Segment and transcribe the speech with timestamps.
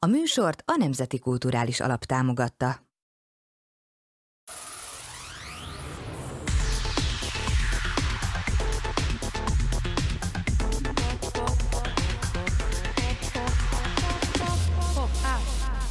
[0.00, 2.86] A műsort a Nemzeti Kulturális Alap támogatta.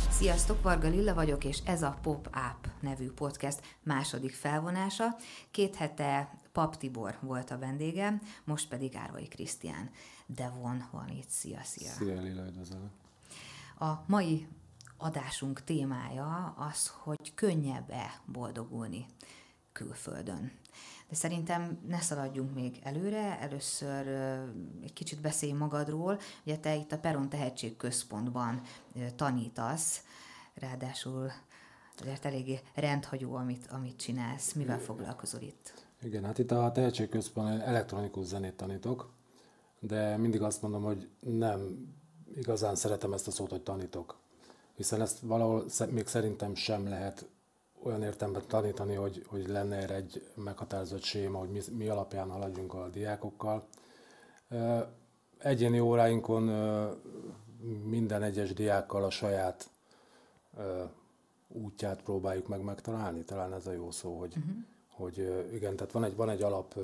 [0.10, 5.16] Sziasztok, Varga Lilla vagyok, és ez a Pop Up nevű podcast második felvonása.
[5.52, 9.90] Két hete Pap Tibor volt a vendégem, most pedig Árvai Krisztián.
[10.26, 11.90] Devon van itt, szia, szia!
[11.90, 13.06] Szia Lilla, üdvözlök!
[13.80, 14.48] A mai
[14.98, 19.06] adásunk témája az, hogy könnyebb-e boldogulni
[19.72, 20.52] külföldön.
[21.10, 24.08] De szerintem ne szaladjunk még előre, először
[24.82, 26.20] egy kicsit beszélj magadról.
[26.46, 28.62] Ugye te itt a Peron Tehetségközpontban
[29.16, 30.04] tanítasz,
[30.54, 31.32] ráadásul
[32.02, 34.54] azért eléggé rendhagyó, amit, amit csinálsz.
[34.54, 35.88] Mivel foglalkozol itt?
[36.02, 39.10] Igen, hát itt a Tehetségközpontban elektronikus zenét tanítok,
[39.80, 41.88] de mindig azt mondom, hogy nem
[42.38, 44.16] igazán szeretem ezt a szót, hogy tanítok.
[44.76, 47.26] Hiszen ezt valahol még szerintem sem lehet
[47.84, 52.74] olyan értelemben tanítani, hogy, hogy lenne erre egy meghatározott séma, hogy mi, mi alapján haladjunk
[52.74, 53.68] a diákokkal.
[55.38, 56.44] Egyéni óráinkon
[57.84, 59.70] minden egyes diákkal a saját
[61.48, 64.56] útját próbáljuk meg megtalálni, talán ez a jó szó, hogy, uh-huh.
[64.90, 66.76] hogy igen, tehát van egy, van egy alap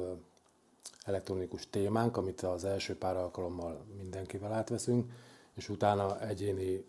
[1.04, 5.12] elektronikus témánk, amit az első pár alkalommal mindenkivel átveszünk,
[5.56, 6.86] és utána egyéni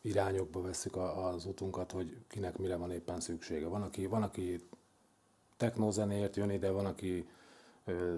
[0.00, 3.66] irányokba veszük az utunkat, hogy kinek mire van éppen szüksége.
[3.66, 4.68] Van, aki, van, aki
[5.56, 7.28] technózenéért jön ide, van, aki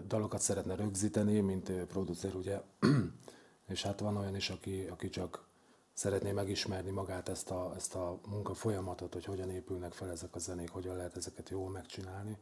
[0.07, 2.61] dalokat szeretne rögzíteni, mint producer, ugye,
[3.73, 5.47] és hát van olyan is, aki, aki csak
[5.93, 10.39] szeretné megismerni magát ezt a, ezt a munka folyamatot, hogy hogyan épülnek fel ezek a
[10.39, 12.39] zenék, hogyan lehet ezeket jól megcsinálni.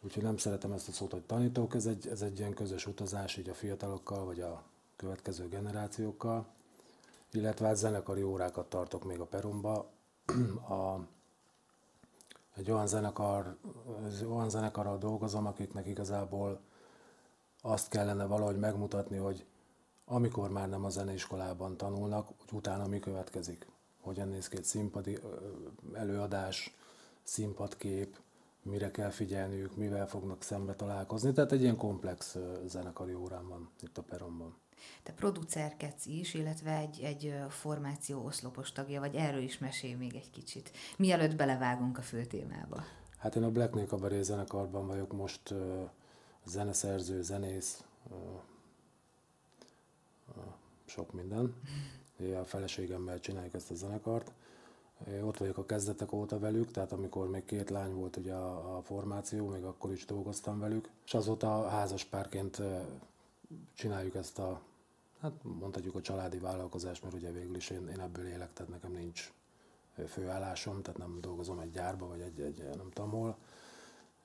[0.00, 3.36] Úgyhogy nem szeretem ezt a szót, hogy tanítók, ez egy, ez egy ilyen közös utazás
[3.36, 4.64] így a fiatalokkal, vagy a
[4.96, 6.46] következő generációkkal,
[7.30, 9.90] illetve hát zenekari órákat tartok még a Perumba.
[10.68, 11.06] A,
[12.54, 13.56] egy olyan, zenekar,
[14.28, 16.60] olyan zenekarral dolgozom, akiknek igazából
[17.62, 19.46] azt kellene valahogy megmutatni, hogy
[20.04, 23.66] amikor már nem a zeneiskolában tanulnak, hogy utána mi következik.
[24.00, 25.18] Hogyan néz ki egy színpadi
[25.92, 26.74] előadás,
[27.22, 28.20] színpadkép,
[28.62, 31.32] mire kell figyelniük, mivel fognak szembe találkozni.
[31.32, 34.56] Tehát egy ilyen komplex zenekari órán van itt a Peromban.
[35.02, 40.30] Te producerkedsz is, illetve egy, egy formáció oszlopos tagja, vagy erről is mesélj még egy
[40.30, 42.84] kicsit, mielőtt belevágunk a fő témába.
[43.18, 45.90] Hát én a Black Nail Cabaret zenekarban vagyok most uh,
[46.44, 48.16] zeneszerző, zenész, uh,
[50.36, 50.42] uh,
[50.84, 51.54] sok minden.
[52.20, 54.32] Én a feleségemmel csináljuk ezt a zenekart.
[55.08, 58.76] Én ott vagyok a kezdetek óta velük, tehát amikor még két lány volt ugye a,
[58.76, 62.62] a formáció, még akkor is dolgoztam velük, és azóta házas párként
[63.74, 64.60] csináljuk ezt a,
[65.24, 68.92] hát mondhatjuk a családi vállalkozást, mert ugye végül is én, én ebből élek, tehát nekem
[68.92, 69.32] nincs
[70.06, 73.36] főállásom, tehát nem dolgozom egy gyárba, vagy egy, egy nem tudom hol.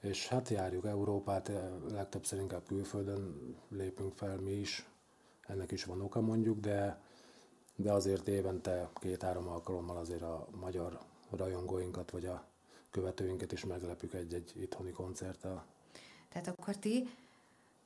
[0.01, 1.51] És hát járjuk Európát,
[1.91, 4.85] legtöbbször inkább külföldön lépünk fel mi is,
[5.47, 7.01] ennek is van oka mondjuk, de,
[7.75, 10.99] de azért évente két-három alkalommal azért a magyar
[11.29, 12.45] rajongóinkat, vagy a
[12.91, 15.65] követőinket is meglepük egy-egy itthoni koncerttel.
[16.29, 17.09] Tehát akkor ti,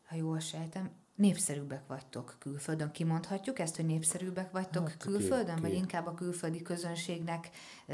[0.05, 2.91] ha jól sejtem, népszerűbbek vagytok külföldön.
[2.91, 7.49] Kimondhatjuk ezt, hogy népszerűbbek vagytok hát, külföldön, ki, vagy inkább a külföldi közönségnek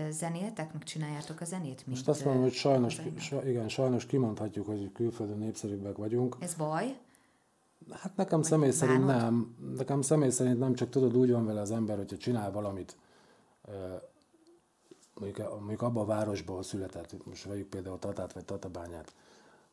[0.09, 1.87] zenéltek, meg csináljátok a zenét?
[1.87, 3.01] Most azt mondom, hogy sajnos,
[3.45, 6.35] igen, sajnos kimondhatjuk, hogy külföldön népszerűbbek vagyunk.
[6.39, 6.97] Ez baj?
[7.91, 9.21] Hát nekem vagy személy szerint bánod?
[9.21, 9.55] nem.
[9.77, 12.97] Nekem személy szerint nem, csak tudod, úgy van vele az ember, hogyha csinál valamit,
[15.13, 19.13] mondjuk, mondjuk abban a városban, ahol született, most vegyük például Tatát vagy Tatabányát,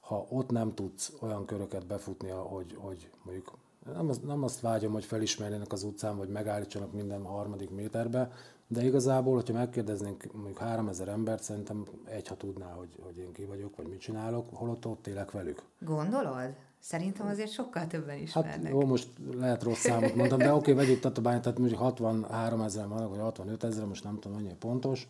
[0.06, 3.52] ha ott nem tudsz olyan köröket befutni, hogy, hogy mondjuk
[3.94, 8.30] nem, az, nem azt vágyom, hogy felismerjenek az utcán, vagy megállítsanak minden harmadik méterbe,
[8.66, 13.44] de igazából, hogyha megkérdeznénk mondjuk 3000 embert, szerintem egy, ha tudná, hogy, hogy én ki
[13.44, 15.62] vagyok, vagy mit csinálok, holott ott élek velük.
[15.78, 16.54] Gondolod?
[16.78, 18.62] Szerintem azért sokkal többen ismernek.
[18.62, 22.60] Hát jó, most lehet rossz számot mondtam, de oké, okay, vegyük Tatabányt, tehát mondjuk 63
[22.60, 25.08] ezeren vannak, vagy 65 ezeren, most nem tudom, mennyi pontos,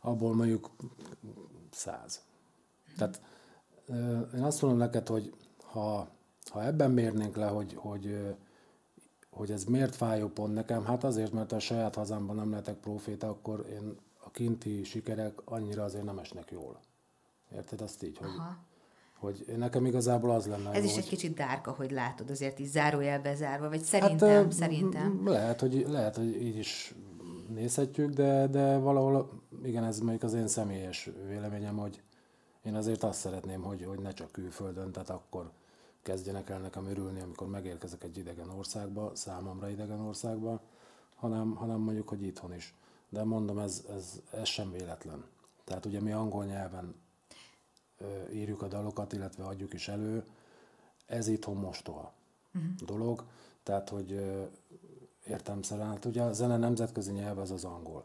[0.00, 0.70] abból mondjuk
[1.70, 2.22] 100.
[2.96, 3.20] Tehát
[4.34, 5.34] én azt mondom neked, hogy
[5.64, 6.08] ha,
[6.50, 8.36] ha ebben mérnénk le, hogy, hogy,
[9.30, 13.28] hogy ez miért fájó pont nekem, hát azért, mert a saját hazámban nem lehetek proféta,
[13.28, 16.80] akkor én a kinti sikerek annyira azért nem esnek jól.
[17.54, 18.56] Érted azt így, hogy, Aha.
[19.18, 22.68] hogy nekem igazából az lenne Ez jó, is egy kicsit dárka, hogy látod, azért is
[22.68, 25.22] zárójelbe zárva, vagy szerintem, hát, szerintem.
[25.24, 26.94] Lehet, hogy, lehet, hogy így is
[27.48, 32.02] nézhetjük, de, de valahol, igen, ez mondjuk az én személyes véleményem, hogy,
[32.64, 35.50] én azért azt szeretném, hogy, hogy ne csak külföldön, tehát akkor
[36.02, 40.60] kezdjenek el nekem örülni, amikor megérkezek egy idegen országba, számomra idegen országba,
[41.14, 42.74] hanem, hanem mondjuk, hogy itthon is.
[43.08, 45.24] De mondom, ez, ez, ez sem véletlen.
[45.64, 46.94] Tehát ugye mi angol nyelven
[47.98, 50.24] ö, írjuk a dalokat, illetve adjuk is elő,
[51.06, 52.12] ez itthon mostoha
[52.54, 52.72] uh-huh.
[52.74, 53.24] dolog,
[53.62, 54.42] tehát hogy ö,
[55.26, 58.04] értelmszerűen, hát ugye a zene nemzetközi nyelv az az angol.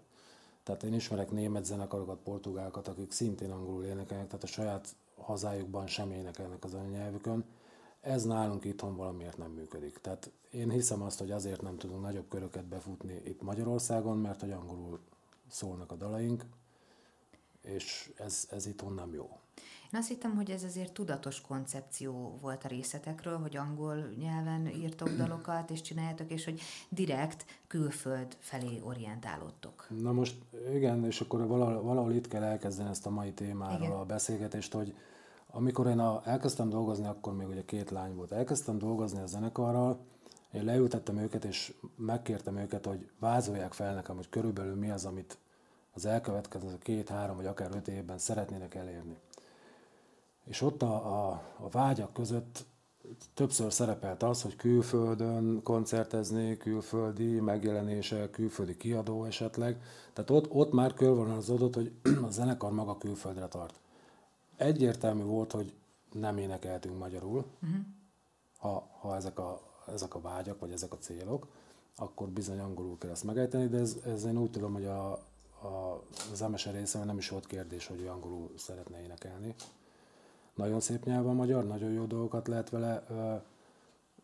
[0.68, 6.12] Tehát én ismerek német zenekarokat, portugálokat, akik szintén angolul énekelnek, tehát a saját hazájukban sem
[6.12, 7.46] énekelnek az anyanyelvükön.
[8.02, 9.98] Ez nálunk itthon valamiért nem működik.
[9.98, 14.52] Tehát én hiszem azt, hogy azért nem tudunk nagyobb köröket befutni itt Magyarországon, mert hogy
[14.52, 15.00] angolul
[15.50, 16.46] szólnak a dalaink,
[17.76, 19.40] és ez, ez itthon nem jó.
[19.94, 25.10] Én azt hittem, hogy ez azért tudatos koncepció volt a részletekről, hogy angol nyelven írtok
[25.10, 29.88] dalokat, és csináljátok, és hogy direkt külföld felé orientálódtok.
[30.02, 30.36] Na most
[30.74, 33.92] igen, és akkor valahol, valahol itt kell elkezdeni ezt a mai témáról igen.
[33.92, 34.96] a beszélgetést, hogy
[35.52, 40.00] amikor én a, elkezdtem dolgozni, akkor még ugye két lány volt, elkezdtem dolgozni a zenekarral,
[40.52, 45.38] én leültettem őket, és megkértem őket, hogy vázolják fel nekem, hogy körülbelül mi az, amit
[45.98, 49.18] az elkövetkező két, három vagy akár öt évben szeretnének elérni.
[50.44, 52.66] És ott a, a, a vágyak között
[53.34, 59.82] többször szerepelt az, hogy külföldön koncertezni, külföldi megjelenése, külföldi kiadó esetleg.
[60.14, 61.92] Tehát ott, ott már körvonalazódott, hogy
[62.28, 63.80] a zenekar maga külföldre tart.
[64.56, 65.74] Egyértelmű volt, hogy
[66.12, 67.80] nem énekeltünk magyarul, uh-huh.
[68.58, 69.62] ha, ha ezek, a,
[69.94, 71.48] ezek a vágyak, vagy ezek a célok,
[71.96, 75.26] akkor bizony angolul kell ezt megejteni, de ez, ez én úgy tudom, hogy a,
[76.32, 79.56] az MSR részen nem is volt kérdés, hogy ő angolul szeretne énekelni.
[80.54, 83.36] Nagyon szép nyelv a magyar, nagyon jó dolgokat lehet vele ö,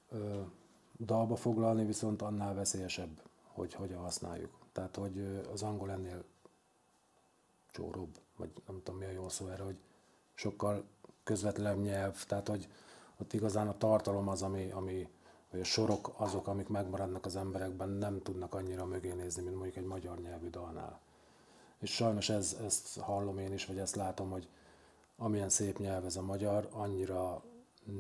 [0.10, 0.42] ö,
[1.00, 4.52] dalba foglalni, viszont annál veszélyesebb, hogy hogyan használjuk.
[4.72, 6.24] Tehát, hogy az angol ennél
[7.72, 9.78] csóróbb, vagy nem tudom mi a jó szó erre, hogy
[10.34, 10.84] sokkal
[11.24, 12.68] közvetlenebb nyelv, tehát, hogy
[13.18, 15.10] ott igazán a tartalom az, ami, ami
[15.54, 19.76] vagy a sorok azok, amik megmaradnak az emberekben, nem tudnak annyira mögé nézni, mint mondjuk
[19.76, 21.00] egy magyar nyelvű dalnál.
[21.84, 24.48] És sajnos ez, ezt hallom én is, vagy ezt látom, hogy
[25.18, 27.44] amilyen szép nyelv ez a magyar, annyira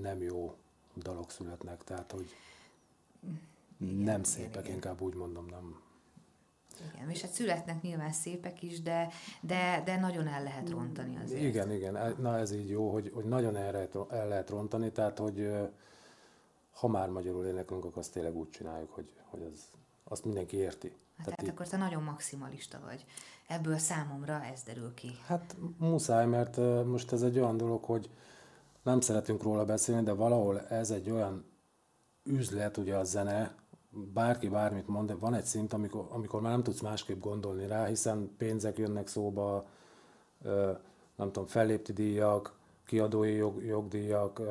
[0.02, 0.56] nem jó
[0.96, 2.36] dalok születnek, tehát hogy
[3.78, 5.82] igen, nem szépek, igen, inkább úgy mondom, nem.
[6.94, 9.10] Igen, és hát születnek nyilván szépek is, de,
[9.42, 11.42] de, de nagyon el lehet rontani azért.
[11.42, 13.76] Igen, igen, na ez így jó, hogy, hogy nagyon el,
[14.10, 15.52] el lehet rontani, tehát hogy
[16.74, 19.68] ha már magyarul éneklünk, akkor azt tényleg úgy csináljuk, hogy, hogy az,
[20.04, 20.88] azt mindenki érti.
[20.88, 23.06] Hát tehát, tehát akkor te nagyon maximalista vagy.
[23.48, 25.12] Ebből számomra ez derül ki.
[25.26, 28.10] Hát muszáj, mert most ez egy olyan dolog, hogy
[28.84, 31.46] nem szeretünk róla beszélni, de valahol ez egy olyan
[32.24, 33.56] üzlet, ugye a zene,
[34.14, 37.86] bárki bármit mond, de van egy szint, amikor, amikor már nem tudsz másképp gondolni rá,
[37.86, 39.66] hiszen pénzek jönnek szóba,
[41.16, 44.42] nem tudom, fellépti díjak, kiadói jog, jogdíjak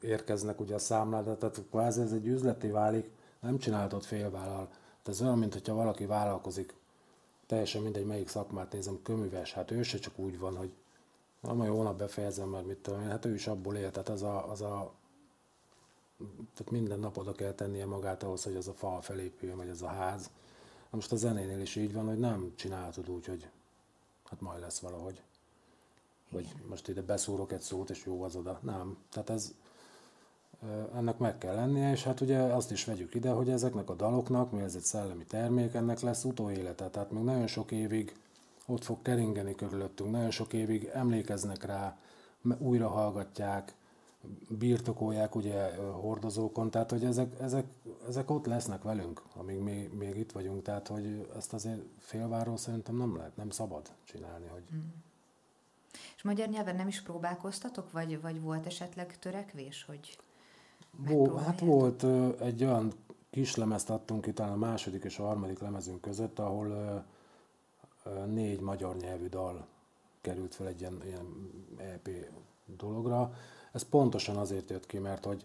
[0.00, 3.10] érkeznek ugye a számlára, tehát kvázi ez egy üzleti válik,
[3.40, 4.68] nem csinálhatod félvállal.
[5.04, 6.74] Ez olyan, mintha valaki vállalkozik,
[7.46, 10.72] teljesen mindegy, melyik szakmát nézem, köműves, hát ő se csak úgy van, hogy
[11.40, 14.22] na, majd hónap befejezem, mert mit tudom én, hát ő is abból él, tehát az
[14.22, 14.92] a, az a
[16.54, 19.82] tehát minden nap oda kell tennie magát ahhoz, hogy az a fal felépüljön, vagy ez
[19.82, 20.30] a ház.
[20.90, 23.48] Na most a zenénél is így van, hogy nem csinálhatod úgy, hogy
[24.24, 25.22] hát majd lesz valahogy.
[26.30, 28.58] Vagy most ide beszúrok egy szót, és jó az oda.
[28.62, 28.96] Nem.
[29.10, 29.54] Tehát ez,
[30.94, 34.50] ennek meg kell lennie, és hát ugye azt is vegyük ide, hogy ezeknek a daloknak,
[34.50, 38.16] mi ez egy szellemi termék, ennek lesz utóélete, tehát még nagyon sok évig
[38.66, 41.98] ott fog keringeni körülöttünk, nagyon sok évig emlékeznek rá,
[42.58, 43.74] újra hallgatják,
[44.48, 47.66] birtokolják ugye hordozókon, tehát hogy ezek, ezek,
[48.08, 52.96] ezek ott lesznek velünk, amíg még, még itt vagyunk, tehát hogy ezt azért félváról szerintem
[52.96, 54.62] nem lehet, nem szabad csinálni, hogy...
[54.74, 54.88] Mm.
[56.16, 60.18] És magyar nyelven nem is próbálkoztatok, vagy, vagy volt esetleg törekvés, hogy
[60.96, 62.04] Vó, hát volt
[62.40, 62.92] egy olyan
[63.30, 67.04] kis lemezt adtunk ki, talán a második és a harmadik lemezünk között, ahol
[68.26, 69.66] négy magyar nyelvű dal
[70.20, 72.08] került fel egy ilyen, ilyen EP
[72.76, 73.32] dologra.
[73.72, 75.44] Ez pontosan azért jött ki, mert hogy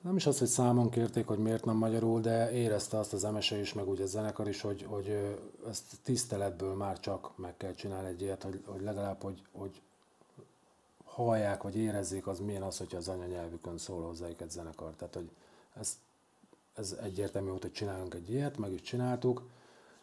[0.00, 3.58] nem is az, hogy számon kérték, hogy miért nem magyarul, de érezte azt az MSE
[3.58, 5.36] is, meg úgy a zenekar is, hogy, hogy
[5.68, 9.82] ezt tiszteletből már csak meg kell csinálni egy ilyet, hogy, hogy legalább, hogy, hogy
[11.16, 14.94] hallják, vagy érezzék, az milyen az, hogyha az anyanyelvükön szól hozzájuk egy zenekar.
[14.96, 15.30] Tehát, hogy
[15.74, 15.98] ez,
[16.74, 19.42] ez egyértelmű volt, hogy csinálunk egy ilyet, meg is csináltuk.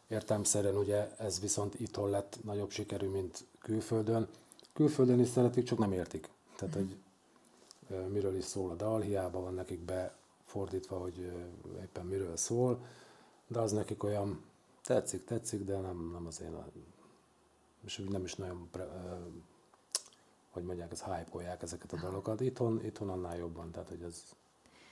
[0.08, 4.28] Értelmszerűen ugye ez viszont itthon lett nagyobb sikerű, mint külföldön.
[4.74, 6.30] Külföldön is szeretik, csak nem értik.
[6.56, 6.96] Tehát, hogy
[8.08, 11.32] miről is szól a dal, hiába van nekik befordítva, hogy
[11.82, 12.86] éppen miről szól,
[13.48, 14.44] de az nekik olyan
[14.84, 16.56] tetszik, tetszik, de nem, nem az én,
[17.86, 18.70] és nem is nagyon
[20.54, 22.42] hogy mondják, ez hype ezeket a dalokat.
[22.42, 24.24] Itthon, itthon annál jobban, tehát hogy ez...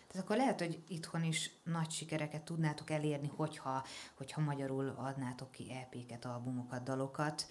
[0.08, 3.84] Tehát akkor lehet, hogy itthon is nagy sikereket tudnátok elérni, hogyha,
[4.18, 7.46] hogyha magyarul adnátok ki EP-ket, albumokat, dalokat.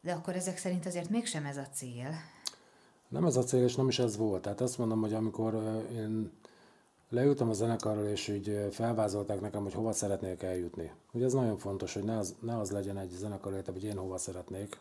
[0.00, 2.10] De akkor ezek szerint azért mégsem ez a cél.
[3.08, 4.42] Nem ez a cél, és nem is ez volt.
[4.42, 5.54] Tehát azt mondom, hogy amikor
[5.92, 6.32] én
[7.08, 10.92] leültem a zenekarral, és így felvázolták nekem, hogy hova szeretnék eljutni.
[11.12, 14.18] Ugye ez nagyon fontos, hogy ne az, ne az legyen egy zenekar hogy én hova
[14.18, 14.78] szeretnék,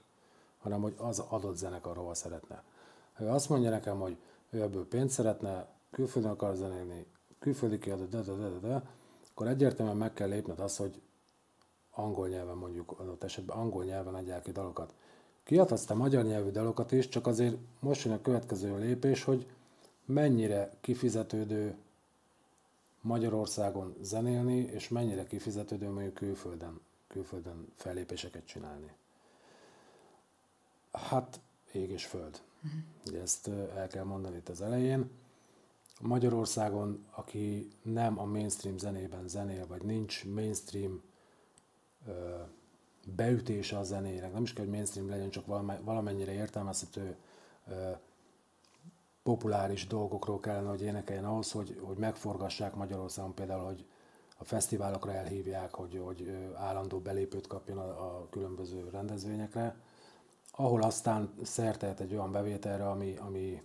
[0.61, 2.63] hanem hogy az adott zenekar hova szeretne.
[3.13, 4.17] Ha ő azt mondja nekem, hogy
[4.49, 7.05] ő ebből pénzt szeretne, külföldön akar zenélni,
[7.39, 8.83] külföldi kiadó, de, de, de, de, de,
[9.31, 11.01] akkor egyértelműen meg kell lépned azt, hogy
[11.91, 14.93] angol nyelven mondjuk adott esetben angol nyelven adják ki dalokat.
[15.43, 19.47] Kiadhatsz te magyar nyelvű dalokat is, csak azért most jön a következő lépés, hogy
[20.05, 21.75] mennyire kifizetődő
[23.01, 28.91] Magyarországon zenélni, és mennyire kifizetődő mondjuk külföldön, külföldön fellépéseket csinálni.
[31.11, 31.39] Hát
[31.71, 32.41] ég és föld.
[32.63, 33.21] Uh-huh.
[33.21, 35.09] Ezt el kell mondani itt az elején.
[36.01, 41.01] Magyarországon, aki nem a mainstream zenében zenél, vagy nincs mainstream
[42.07, 42.35] ö,
[43.15, 45.45] beütése a zenének, nem is kell, hogy mainstream legyen, csak
[45.83, 47.15] valamennyire értelmezhető
[47.67, 47.91] ö,
[49.23, 53.85] populáris dolgokról kellene, hogy énekeljen ahhoz, hogy, hogy megforgassák Magyarországon például, hogy
[54.37, 59.75] a fesztiválokra elhívják, hogy, hogy állandó belépőt kapjon a, a különböző rendezvényekre,
[60.63, 63.63] ahol aztán szertehet egy olyan bevételre, ami, ami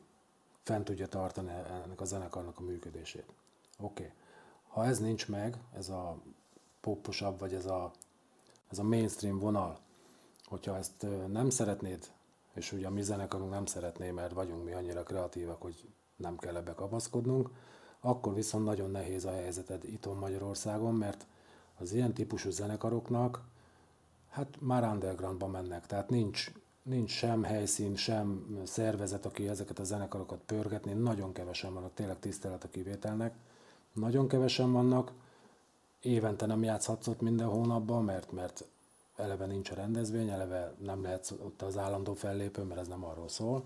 [0.62, 1.50] fent tudja tartani
[1.84, 3.26] ennek a zenekarnak a működését.
[3.78, 4.02] Oké.
[4.02, 4.14] Okay.
[4.68, 6.16] Ha ez nincs meg, ez a
[6.80, 7.90] poposabb, vagy ez a,
[8.70, 9.78] ez a mainstream vonal,
[10.44, 12.14] hogyha ezt nem szeretnéd
[12.56, 16.56] és ugye a mi zenekarunk nem szeretné, mert vagyunk mi annyira kreatívak, hogy nem kell
[16.56, 17.50] ebbe kapaszkodnunk,
[18.00, 21.26] akkor viszont nagyon nehéz a helyzeted itthon Magyarországon, mert
[21.78, 23.40] az ilyen típusú zenekaroknak
[24.28, 26.52] hát már undergroundba mennek, tehát nincs,
[26.86, 32.64] nincs sem helyszín, sem szervezet, aki ezeket a zenekarokat pörgetni, nagyon kevesen vannak, tényleg tisztelet
[32.64, 33.34] a kivételnek,
[33.92, 35.12] nagyon kevesen vannak,
[36.00, 38.64] évente nem játszhatsz ott minden hónapban, mert, mert
[39.16, 43.28] eleve nincs a rendezvény, eleve nem lehet ott az állandó fellépő, mert ez nem arról
[43.28, 43.64] szól.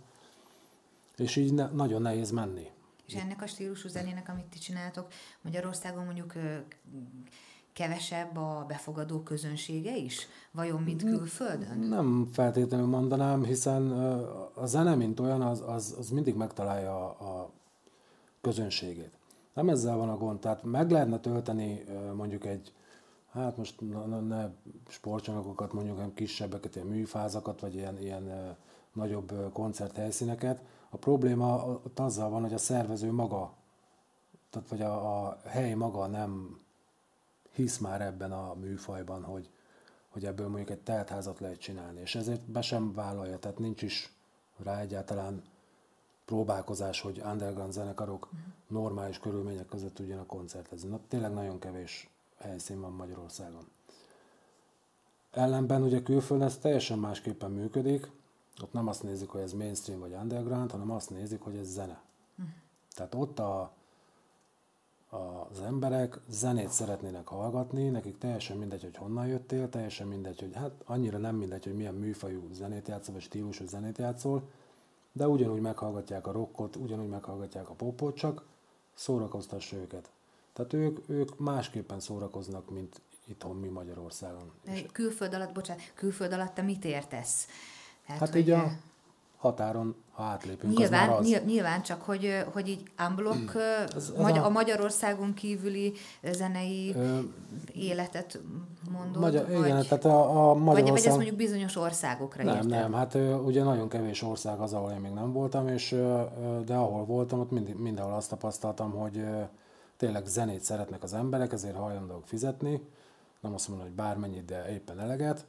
[1.17, 2.71] És így ne, nagyon nehéz menni.
[3.07, 5.13] És ennek a stílusú zenének, amit ti csináltok,
[5.43, 6.33] Magyarországon mondjuk
[7.81, 10.27] kevesebb a befogadó közönsége is?
[10.51, 11.79] Vajon, mint külföldön?
[11.79, 13.91] Nem feltétlenül mondanám, hiszen
[14.55, 17.51] a zene, mint olyan, az, az, az mindig megtalálja a, a
[18.41, 19.19] közönségét.
[19.55, 21.85] Nem ezzel van a gond, tehát meg lehetne tölteni
[22.15, 22.73] mondjuk egy
[23.33, 23.81] hát most
[24.29, 24.49] ne,
[24.89, 28.57] sportcsanakokat mondjuk, hanem kisebbeket, ilyen műfázakat, vagy ilyen, ilyen
[28.93, 30.63] nagyobb koncerthelyszíneket.
[30.91, 33.53] A probléma ott azzal van, hogy a szervező maga,
[34.51, 36.60] tehát vagy a, a hely maga nem
[37.53, 39.51] hisz már ebben a műfajban, hogy,
[40.09, 44.13] hogy ebből mondjuk egy teltházat lehet csinálni, és ezért be sem vállalja, tehát nincs is
[44.57, 45.43] rá egyáltalán
[46.25, 48.41] próbálkozás, hogy underground zenekarok uh-huh.
[48.67, 50.89] normális körülmények között tudjanak koncertezni.
[50.89, 53.69] Na, tényleg nagyon kevés helyszín van Magyarországon.
[55.31, 58.11] Ellenben ugye külföldön ez teljesen másképpen működik,
[58.63, 62.03] ott nem azt nézik, hogy ez mainstream vagy underground, hanem azt nézik, hogy ez zene.
[62.37, 62.43] Hm.
[62.95, 63.73] Tehát ott a,
[65.11, 70.73] az emberek zenét szeretnének hallgatni, nekik teljesen mindegy, hogy honnan jöttél, teljesen mindegy, hogy hát
[70.85, 74.43] annyira nem mindegy, hogy milyen műfajú zenét játszol, vagy stílusú zenét játszol,
[75.13, 78.43] de ugyanúgy meghallgatják a rockot, ugyanúgy meghallgatják a popot, csak
[78.95, 80.11] szórakoztassa őket.
[80.53, 84.51] Tehát ők, ők másképpen szórakoznak, mint itthon mi Magyarországon.
[84.65, 87.47] De külföld alatt, bocsánat, külföld alatt te mit értesz?
[88.05, 88.73] Hát, hát így a
[89.41, 91.43] határon, ha átlépünk, nyilván, az az.
[91.47, 93.55] Nyilván, csak hogy, hogy így unblock
[93.97, 95.93] ez, ez a, a Magyarországon kívüli
[96.33, 97.19] zenei ö,
[97.73, 98.41] életet
[98.91, 99.23] mondod?
[99.23, 100.83] Magyar, vagy, igen, tehát a, a Magyarország...
[100.83, 102.69] Vagy, vagy ez mondjuk bizonyos országokra Nem, értem.
[102.71, 105.97] nem, hát ugye nagyon kevés ország az, ahol én még nem voltam, és
[106.65, 109.25] de ahol voltam, ott mind, mindenhol azt tapasztaltam, hogy
[109.97, 112.83] tényleg zenét szeretnek az emberek, ezért hajlandók fizetni,
[113.41, 115.47] nem azt mondom, hogy bármennyit, de éppen eleget.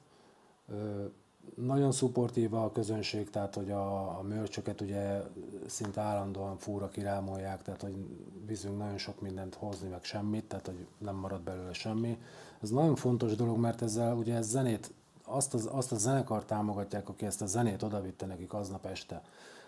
[1.56, 5.22] Nagyon szupportíva a közönség, tehát hogy a, a mörcsöket ugye
[5.68, 7.96] szinte állandóan fúra kirámolják, tehát hogy
[8.46, 12.18] viszünk nagyon sok mindent hozni, meg semmit, tehát hogy nem marad belőle semmi.
[12.62, 14.94] Ez nagyon fontos dolog, mert ezzel ugye ez zenét,
[15.24, 19.22] azt, az, azt a zenekar támogatják, aki ezt a zenét odavitte nekik aznap este.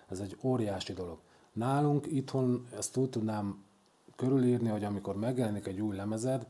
[0.10, 1.18] Ez egy óriási dolog.
[1.53, 3.63] Nálunk itthon ezt úgy tudnám
[4.15, 6.48] körülírni, hogy amikor megjelenik egy új lemezed,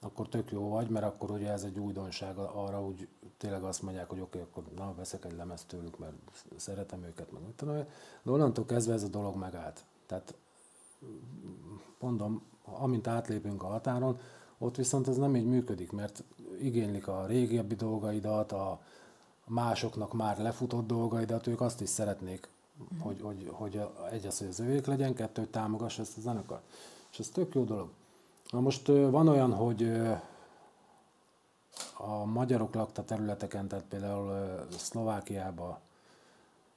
[0.00, 4.08] akkor tök jó vagy, mert akkor ugye ez egy újdonság, arra úgy tényleg azt mondják,
[4.08, 6.14] hogy oké, okay, akkor na, veszek egy lemezt tőlük, mert
[6.56, 7.74] szeretem őket, meg tudom,
[8.22, 9.84] de onnantól kezdve ez a dolog megállt.
[10.06, 10.34] Tehát
[11.98, 14.20] mondom, amint átlépünk a határon,
[14.58, 16.24] ott viszont ez nem így működik, mert
[16.60, 18.80] igénylik a régebbi dolgaidat, a
[19.46, 23.06] másoknak már lefutott dolgaidat, ők azt is szeretnék uh-huh.
[23.06, 23.80] hogy, hogy, hogy
[24.10, 26.62] egy az, hogy az övék legyen, kettő, hogy támogassa ezt a zenekart.
[27.10, 27.88] És ez tök jó dolog.
[28.50, 29.92] Na most van olyan, hogy
[32.00, 35.80] a magyarok lakta területeken, tehát például Szlovákiába,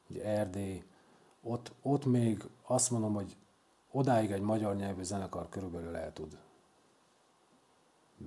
[0.10, 0.84] ugye Erdély,
[1.44, 3.36] ott, ott még azt mondom, hogy
[3.92, 6.38] odáig egy magyar nyelvű zenekar körülbelül el tud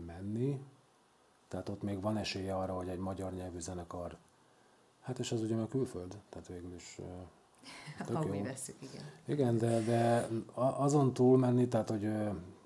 [0.07, 0.65] menni,
[1.49, 4.17] tehát ott még van esélye arra, hogy egy magyar nyelvű zenekar,
[5.01, 7.01] hát és az ugye a külföld, tehát végül is
[8.07, 8.43] tök jó.
[8.43, 9.05] Veszük, igen.
[9.25, 12.01] Igen, de, de azon túl menni, tehát, hogy,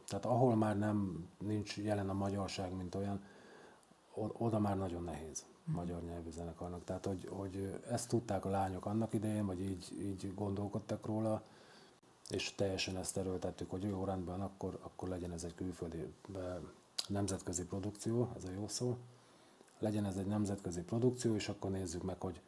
[0.06, 3.20] tehát ahol már nem nincs jelen a magyarság, mint olyan,
[4.38, 6.84] oda már nagyon nehéz magyar nyelvű zenekarnak.
[6.84, 11.42] Tehát, hogy, hogy ezt tudták a lányok annak idején, vagy így, így gondolkodtak róla,
[12.28, 16.14] és teljesen ezt erőltettük, hogy jó rendben, akkor, akkor legyen ez egy külföldi
[17.08, 18.96] nemzetközi produkció, ez a jó szó,
[19.78, 22.40] legyen ez egy nemzetközi produkció, és akkor nézzük meg, hogy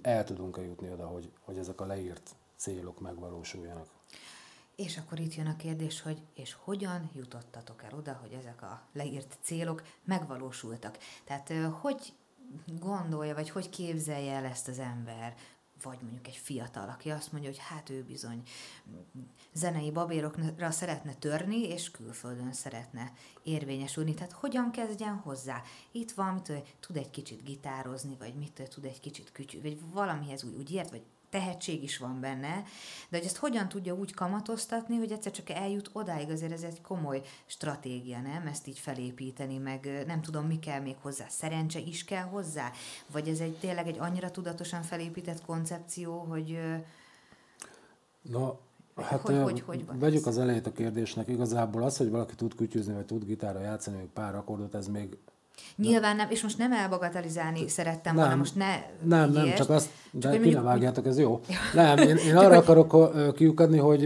[0.00, 3.88] el tudunk-e jutni oda, hogy, hogy ezek a leírt célok megvalósuljanak.
[4.84, 8.82] És akkor itt jön a kérdés, hogy és hogyan jutottatok el oda, hogy ezek a
[8.92, 10.98] leírt célok megvalósultak?
[11.24, 12.12] Tehát hogy
[12.78, 15.36] gondolja, vagy hogy képzelje el ezt az ember,
[15.82, 18.42] vagy mondjuk egy fiatal, aki azt mondja, hogy hát ő bizony
[19.52, 24.14] zenei babérokra szeretne törni, és külföldön szeretne érvényesülni.
[24.14, 25.62] Tehát hogyan kezdjen hozzá?
[25.90, 30.44] Itt van, mit, tud egy kicsit gitározni, vagy mit tud egy kicsit kütyű, vagy valamihez
[30.44, 32.62] úgy, úgy ért, vagy tehetség is van benne,
[33.08, 36.80] de hogy ezt hogyan tudja úgy kamatoztatni, hogy egyszer csak eljut odáig, azért ez egy
[36.80, 38.46] komoly stratégia, nem?
[38.46, 42.70] Ezt így felépíteni, meg nem tudom, mi kell még hozzá, szerencse is kell hozzá?
[43.12, 46.58] Vagy ez egy tényleg egy annyira tudatosan felépített koncepció, hogy...
[48.22, 48.58] Na,
[48.94, 50.26] Hát hogy, hogy, hogy van vegyük ez?
[50.26, 51.28] az elejét a kérdésnek.
[51.28, 55.18] Igazából az, hogy valaki tud kütyűzni, vagy tud gitárra játszani, vagy pár akkordot, ez még
[55.76, 60.32] Nyilván nem, és most nem elbagatelizálni szerettem volna, most ne Nem, nem, csak azt, de
[60.32, 61.40] csak ne vágjátok, ez jó.
[61.74, 64.00] Nem, én, én arra akarok kiukadni, hogy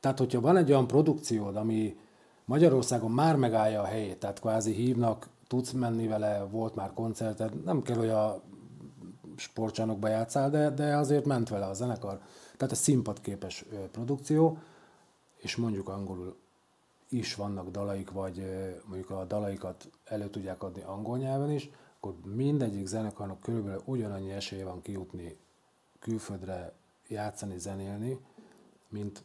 [0.00, 1.96] tehát hogyha van egy olyan produkciód, ami
[2.44, 7.82] Magyarországon már megállja a helyét, tehát kvázi hívnak, tudsz menni vele, volt már koncerted, nem
[7.82, 8.42] kell, hogy a
[9.36, 12.20] sportcsarnokba játszál, de, de azért ment vele a zenekar.
[12.56, 14.58] Tehát a színpadképes produkció,
[15.36, 16.36] és mondjuk angolul
[17.08, 18.44] is vannak dalaik, vagy
[18.86, 24.64] mondjuk a dalaikat elő tudják adni angol nyelven is, akkor mindegyik zenekarnak körülbelül ugyanannyi esélye
[24.64, 25.36] van kijutni
[25.98, 26.72] külföldre
[27.08, 28.18] játszani, zenélni,
[28.88, 29.24] mint,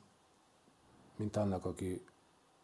[1.16, 2.06] mint annak, aki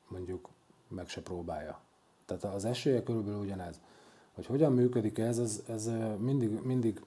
[0.08, 0.50] mondjuk
[0.88, 1.80] meg se próbálja.
[2.26, 3.80] Tehát az esélye körülbelül ugyanez.
[4.36, 5.86] Hogy hogyan működik ez, ez, ez
[6.20, 7.02] mindig, mindig,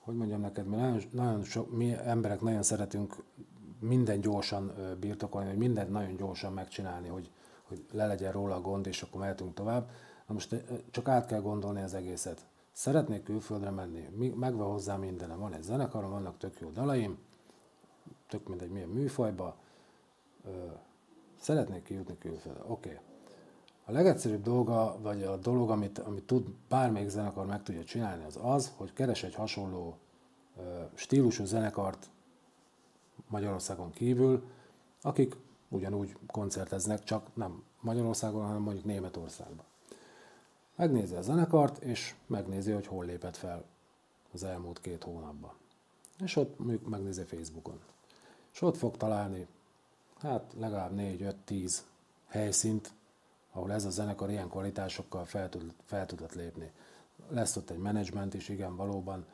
[0.00, 3.22] hogy mondjam neked, mi nagyon, nagyon sok, mi emberek nagyon szeretünk
[3.80, 7.30] minden gyorsan birtokolni, hogy mindent nagyon gyorsan megcsinálni, hogy,
[7.62, 9.90] hogy le legyen róla a gond, és akkor mehetünk tovább.
[10.26, 12.46] Na most csak át kell gondolni az egészet.
[12.72, 15.38] Szeretnék külföldre menni, megvan hozzá mindenem.
[15.38, 17.18] Van egy zenekarom, vannak tök jó dalaim,
[18.28, 19.56] tök mindegy milyen műfajba.
[21.40, 22.62] Szeretnék kijutni külföldre.
[22.62, 22.88] Oké.
[22.88, 23.00] Okay.
[23.84, 28.38] A legegyszerűbb dolga, vagy a dolog, amit, amit tud bármelyik zenekar meg tudja csinálni, az
[28.42, 29.98] az, hogy keres egy hasonló
[30.94, 32.08] stílusú zenekart
[33.28, 34.48] Magyarországon kívül,
[35.02, 35.36] akik
[35.68, 39.64] ugyanúgy koncerteznek, csak nem Magyarországon, hanem mondjuk Németországban.
[40.76, 43.64] Megnézi a zenekart, és megnézi, hogy hol lépett fel
[44.32, 45.52] az elmúlt két hónapban.
[46.18, 47.80] És ott mondjuk megnézi Facebookon.
[48.52, 49.46] És ott fog találni,
[50.20, 51.78] hát legalább 4-5-10
[52.26, 52.92] helyszínt,
[53.52, 56.72] ahol ez a zenekar ilyen kvalitásokkal fel, tud, fel tudott lépni.
[57.28, 59.26] Lesz ott egy menedzsment is, igen, valóban,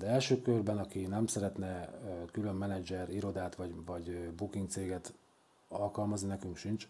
[0.00, 1.88] de első körben, aki nem szeretne
[2.32, 5.14] külön menedzser, irodát vagy, vagy booking céget
[5.68, 6.88] alkalmazni, nekünk sincs,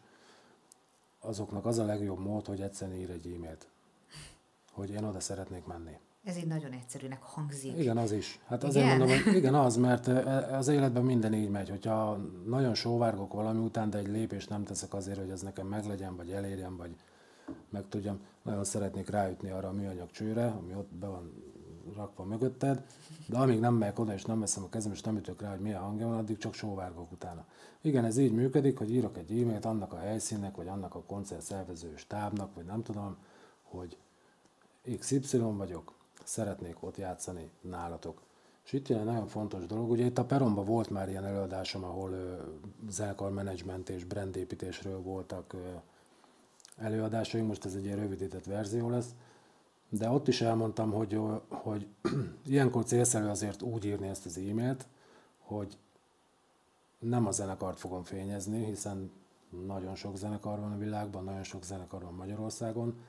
[1.21, 3.69] azoknak az a legjobb mód, hogy egyszerűen ír egy e-mailt,
[4.73, 5.99] hogy én oda szeretnék menni.
[6.25, 7.79] Ez így nagyon egyszerűnek hangzik.
[7.79, 8.41] Igen, az is.
[8.47, 8.99] Hát azért igen?
[8.99, 10.07] mondom, hogy igen, az, mert
[10.53, 11.69] az életben minden így megy.
[11.69, 16.17] Hogyha nagyon sóvárgok valami után, de egy lépést nem teszek azért, hogy ez nekem meglegyen,
[16.17, 16.97] vagy elérjem, vagy
[17.69, 21.33] meg tudjam, nagyon szeretnék ráütni arra a műanyag csőre, ami ott be van
[21.97, 22.85] rakva mögötted,
[23.27, 25.61] de amíg nem megyek oda és nem veszem a kezem és nem ütök rá, hogy
[25.61, 27.45] milyen hangja van, addig csak sóvárgok utána.
[27.81, 31.43] Igen, ez így működik, hogy írok egy e-mailt annak a helyszínnek, vagy annak a koncert
[31.43, 33.17] szervező stábnak, vagy nem tudom,
[33.63, 33.97] hogy
[34.99, 35.93] XY vagyok,
[36.25, 38.23] szeretnék ott játszani nálatok.
[38.65, 41.85] És itt jön egy nagyon fontos dolog, ugye itt a Peromban volt már ilyen előadásom,
[41.85, 42.11] ahol
[43.31, 45.55] menedzsment és brandépítésről voltak
[46.77, 49.15] előadásaink, most ez egy ilyen rövidített verzió lesz,
[49.91, 51.87] de ott is elmondtam, hogy, hogy
[52.47, 54.87] ilyenkor célszerű azért úgy írni ezt az e-mailt,
[55.39, 55.79] hogy
[56.99, 59.11] nem a zenekart fogom fényezni, hiszen
[59.67, 63.01] nagyon sok zenekar van a világban, nagyon sok zenekar van Magyarországon,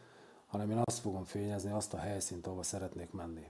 [0.48, 3.46] hanem én azt fogom fényezni, azt a helyszínt, ahova szeretnék menni.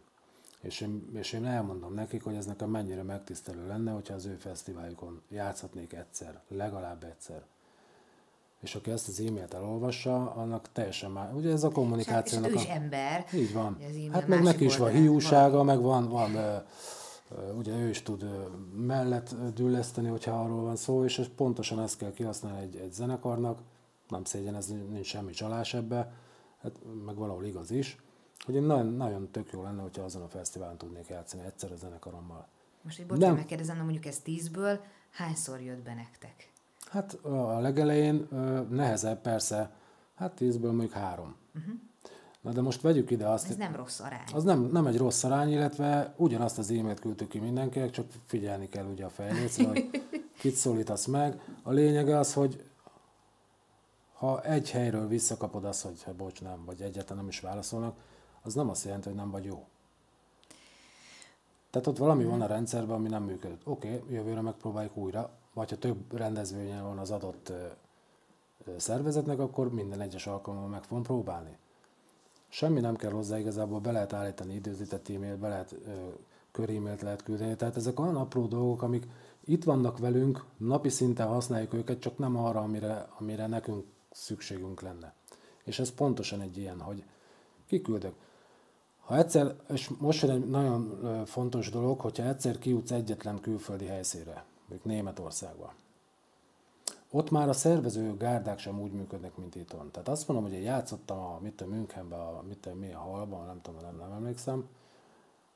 [0.62, 4.36] És én, és én elmondom nekik, hogy ez nekem mennyire megtisztelő lenne, hogyha az ő
[4.36, 7.46] fesztiváljukon játszhatnék egyszer, legalább egyszer.
[8.62, 12.50] És aki ezt az e-mailt elolvassa, annak teljesen már, ugye ez a kommunikációnak...
[12.50, 13.26] És ő is ember.
[13.34, 13.78] Így van.
[14.12, 15.66] Hát meg neki is van hiúsága, van.
[15.66, 16.64] meg van, van
[17.58, 18.26] ugye ő is tud
[18.76, 23.60] mellett dülleszteni, hogyha arról van szó, és pontosan ezt kell kihasználni egy, egy zenekarnak,
[24.08, 26.14] nem szégyen, ez nincs semmi csalás ebbe,
[26.62, 26.72] hát
[27.06, 27.98] meg valahol igaz is,
[28.46, 31.76] hogy én nagyon, nagyon tök jó lenne, hogyha azon a fesztiválon tudnék játszani egyszer a
[31.76, 32.48] zenekarommal.
[32.82, 34.80] Most egy bocsánat, megkérdezem, mondjuk ez tízből
[35.12, 36.51] hányszor jött be nektek?
[36.92, 38.28] Hát a legelején
[38.70, 39.72] nehezebb persze,
[40.16, 41.36] hát tízből mondjuk három.
[41.56, 41.74] Uh-huh.
[42.42, 43.50] Na de most vegyük ide azt.
[43.50, 44.28] Ez nem rossz arány.
[44.34, 48.70] Az nem, nem egy rossz arány, illetve ugyanazt az e-mailt küldtük ki mindenkinek, csak figyelni
[48.70, 49.90] kell ugye a fejlécre, hogy
[50.40, 51.42] kit szólítasz meg.
[51.64, 52.64] A lényege az, hogy
[54.14, 57.98] ha egy helyről visszakapod azt, hogy ha bocs, nem, vagy egyáltalán nem is válaszolnak,
[58.42, 59.68] az nem azt jelenti, hogy nem vagy jó.
[61.70, 63.62] Tehát ott valami van a rendszerben, ami nem működött.
[63.64, 67.52] Oké, okay, jövőre megpróbáljuk újra, vagy ha több rendezvényen van az adott
[68.78, 71.58] szervezetnek, akkor minden egyes alkalommal meg fogom próbálni.
[72.50, 75.76] Semmi nem kell hozzá, igazából be lehet állítani időzített e-mailt, be lehet
[76.52, 77.56] kör-e-mailt lehet küldeni.
[77.56, 79.08] Tehát ezek olyan apró dolgok, amik
[79.46, 85.14] itt vannak velünk, napi szinten használjuk őket, csak nem arra, amire, amire nekünk szükségünk lenne.
[85.64, 87.04] És ez pontosan egy ilyen, hogy
[87.68, 88.14] kiküldök.
[89.00, 94.46] Ha egyszer, és most jön egy nagyon fontos dolog, hogyha egyszer kijutsz egyetlen külföldi helyszínre,
[94.72, 95.74] mondjuk Németországba,
[97.12, 99.92] ott már a szervező gárdák sem úgy működnek, mint itthon.
[99.92, 103.00] Tehát azt mondom, hogy én játszottam a, mit a Münchenbe, a, mit a, mi a
[103.00, 104.68] halban, nem tudom, nem, nem emlékszem,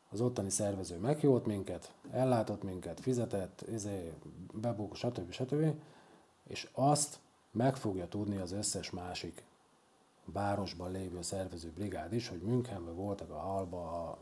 [0.09, 4.13] az ottani szervező meghívott minket, ellátott minket, fizetett, izé,
[4.53, 5.31] bebuk, stb.
[5.31, 5.75] stb.
[6.47, 7.19] És azt
[7.51, 9.43] meg fogja tudni az összes másik
[10.25, 14.17] városban lévő szervező brigád is, hogy Münchenben voltak a halba, a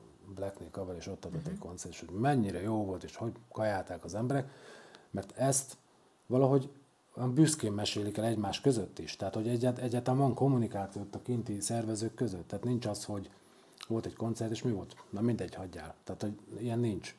[0.72, 1.52] Cover, és ott adott uh-huh.
[1.52, 1.68] egy mhm.
[1.68, 4.50] koncert, és hogy mennyire jó volt, és hogy kajálták az emberek,
[5.14, 5.78] mert ezt
[6.28, 6.70] valahogy
[7.34, 9.16] büszkén mesélik el egymás között is.
[9.16, 12.48] Tehát, hogy egyet, egyáltalán van kommunikáció ott a kinti szervezők között.
[12.48, 13.30] Tehát nincs az, hogy
[13.88, 14.96] volt egy koncert, és mi volt?
[15.10, 15.96] Na mindegy, hagyjál.
[16.04, 17.16] Tehát, hogy ilyen nincs.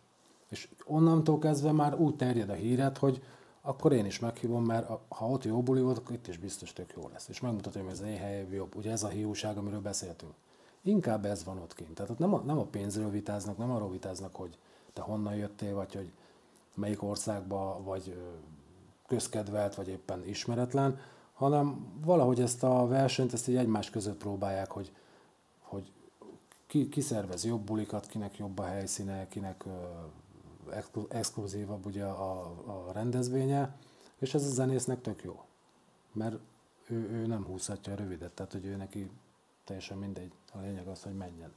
[0.48, 3.22] És onnantól kezdve már úgy terjed a híret, hogy
[3.60, 6.92] akkor én is meghívom, mert ha ott jó buli volt, akkor itt is biztos tök
[6.96, 7.28] jó lesz.
[7.28, 8.76] És megmutatom, hogy ez a hely jobb.
[8.76, 10.32] Ugye ez a hiúság, amiről beszéltünk.
[10.82, 11.94] Inkább ez van ott kint.
[11.94, 14.58] Tehát ott nem a, nem a pénzről vitáznak, nem arról vitáznak, hogy
[14.92, 16.12] te honnan jöttél, vagy hogy
[16.74, 18.22] melyik országba, vagy
[19.06, 20.98] közkedvelt, vagy éppen ismeretlen,
[21.32, 24.92] hanem valahogy ezt a versenyt ezt így egymás között próbálják, hogy,
[25.60, 25.92] hogy
[26.66, 29.64] ki, ki szervez jobb bulikat, kinek jobb a helyszíne, kinek
[31.08, 33.76] exkluzívabb ugye a, a rendezvénye,
[34.18, 35.44] és ez a zenésznek tök jó.
[36.12, 36.36] Mert
[36.88, 39.10] ő, ő nem húzhatja a rövidet, tehát hogy ő neki
[39.64, 41.52] teljesen mindegy, a lényeg az, hogy menjen.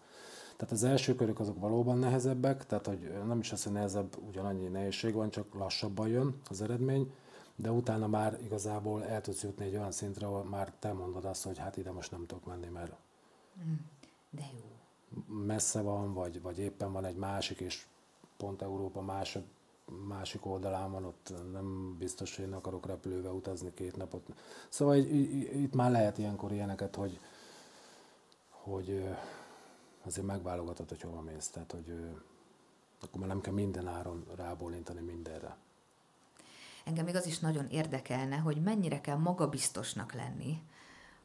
[0.58, 4.67] Tehát az első körök azok valóban nehezebbek, tehát hogy nem is az, hogy nehezebb, ugyanannyi
[4.67, 7.13] nehézség van, csak lassabban jön az eredmény,
[7.56, 11.43] de utána már igazából el tudsz jutni egy olyan szintre, ahol már te mondod azt,
[11.43, 12.91] hogy hát ide most nem tudok menni, mert
[13.63, 13.74] mm,
[14.30, 15.36] de jó.
[15.36, 17.86] messze van, vagy, vagy éppen van egy másik, és
[18.38, 19.38] pont Európa más,
[20.08, 24.28] másik oldalán van, ott nem biztos, hogy én akarok repülővel utazni két napot.
[24.70, 27.20] Szóval itt már lehet ilyenkor ilyeneket, hogy,
[28.50, 29.08] hogy
[30.08, 31.48] azért megválogatod, hogy hova mész.
[31.48, 31.93] Tehát, hogy
[33.02, 35.58] akkor már nem kell minden áron rábólintani mindenre.
[36.86, 40.62] Engem még az is nagyon érdekelne, hogy mennyire kell magabiztosnak lenni,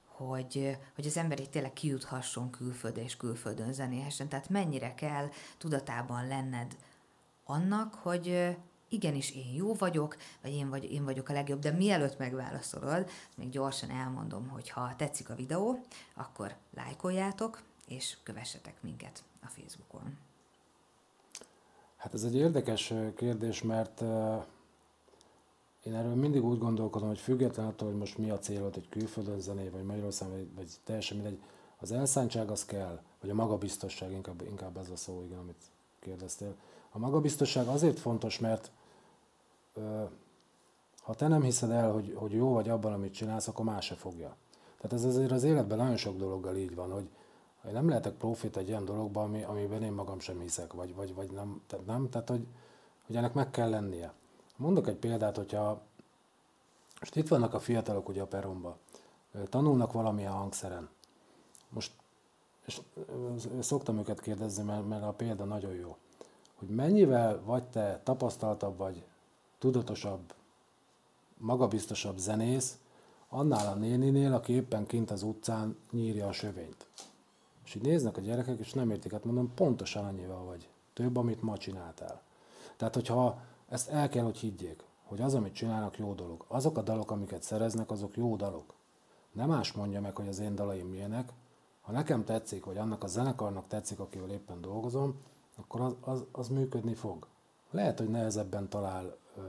[0.06, 4.28] hogy, hogy az ember itt tényleg kijuthasson külföldre és külföldön zenéhessen.
[4.28, 6.76] Tehát mennyire kell tudatában lenned
[7.44, 8.56] annak, hogy
[8.88, 13.48] igenis én jó vagyok, vagy én, vagy, én vagyok a legjobb, de mielőtt megválaszolod, még
[13.48, 15.78] gyorsan elmondom, hogy ha tetszik a videó,
[16.14, 17.62] akkor lájkoljátok,
[17.96, 20.18] és kövessetek minket a Facebookon.
[21.96, 24.00] Hát ez egy érdekes kérdés, mert
[25.82, 29.40] én erről mindig úgy gondolkodom, hogy független attól, hogy most mi a célod, hogy külföldön
[29.40, 31.42] zené, vagy Magyarországon, vagy, vagy teljesen mindegy,
[31.78, 35.62] az elszántság az kell, vagy a magabiztosság, inkább, inkább ez a szó, igen, amit
[36.00, 36.54] kérdeztél.
[36.90, 38.70] A magabiztosság azért fontos, mert
[39.74, 40.04] ö,
[41.02, 43.94] ha te nem hiszed el, hogy, hogy jó vagy abban, amit csinálsz, akkor más se
[43.94, 44.36] fogja.
[44.80, 47.08] Tehát ez azért az életben nagyon sok dologgal így van, hogy
[47.66, 51.14] én nem lehetek profit egy olyan dologban, ami, amiben én magam sem hiszek, vagy, vagy,
[51.14, 52.46] vagy nem, tehát nem, tehát hogy,
[53.06, 54.12] hogy ennek meg kell lennie.
[54.56, 55.82] Mondok egy példát, hogyha
[57.00, 58.76] most itt vannak a fiatalok ugye a peromba,
[59.48, 60.88] tanulnak valamilyen hangszeren.
[61.68, 61.92] Most
[62.66, 62.80] és
[63.60, 65.96] szoktam őket kérdezni, mert, mert a példa nagyon jó,
[66.54, 69.04] hogy mennyivel vagy te tapasztaltabb vagy,
[69.58, 70.34] tudatosabb,
[71.38, 72.78] magabiztosabb zenész,
[73.28, 76.86] annál a néninél, aki éppen kint az utcán nyírja a sövényt.
[77.72, 81.42] És így néznek a gyerekek, és nem értik, hát mondom, pontosan annyival vagy több, amit
[81.42, 82.22] ma csináltál.
[82.76, 86.44] Tehát, hogyha ezt el kell, hogy higgyék, hogy az, amit csinálnak, jó dolog.
[86.48, 88.74] Azok a dalok, amiket szereznek, azok jó dalok.
[89.32, 91.32] Nem más mondja meg, hogy az én dalaim milyenek.
[91.80, 95.20] Ha nekem tetszik, vagy annak a zenekarnak tetszik, akivel éppen dolgozom,
[95.56, 97.26] akkor az, az, az működni fog.
[97.70, 99.40] Lehet, hogy nehezebben talál ö,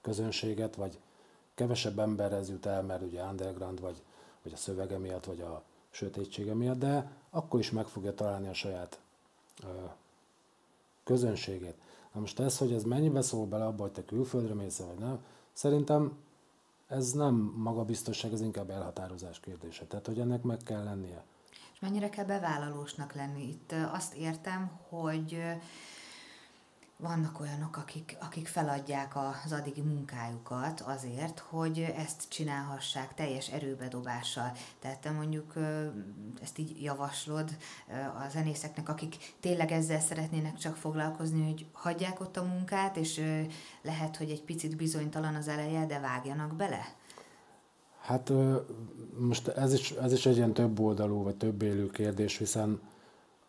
[0.00, 0.98] közönséget, vagy
[1.54, 4.02] kevesebb emberhez jut el, mert ugye underground, vagy,
[4.42, 5.62] vagy a szövege miatt, vagy a
[5.94, 9.00] sötétsége miatt, de akkor is meg fogja találni a saját
[9.62, 9.66] ö,
[11.04, 11.74] közönségét.
[12.12, 15.24] Na most ez, hogy ez mennyibe szól bele abba, hogy te külföldre mész, vagy nem,
[15.52, 16.16] szerintem
[16.86, 19.84] ez nem magabiztosság, ez inkább elhatározás kérdése.
[19.84, 21.24] Tehát, hogy ennek meg kell lennie.
[21.72, 23.48] És mennyire kell bevállalósnak lenni?
[23.48, 25.38] Itt azt értem, hogy
[26.96, 29.12] vannak olyanok, akik, akik feladják
[29.44, 34.52] az addigi munkájukat azért, hogy ezt csinálhassák teljes erőbedobással.
[34.78, 35.52] Tehát te mondjuk
[36.42, 37.56] ezt így javaslod
[38.24, 43.22] a zenészeknek, akik tényleg ezzel szeretnének csak foglalkozni, hogy hagyják ott a munkát, és
[43.82, 46.94] lehet, hogy egy picit bizonytalan az eleje, de vágjanak bele?
[48.00, 48.32] Hát
[49.18, 52.80] most ez is, ez is egy ilyen több oldalú, vagy több élő kérdés, hiszen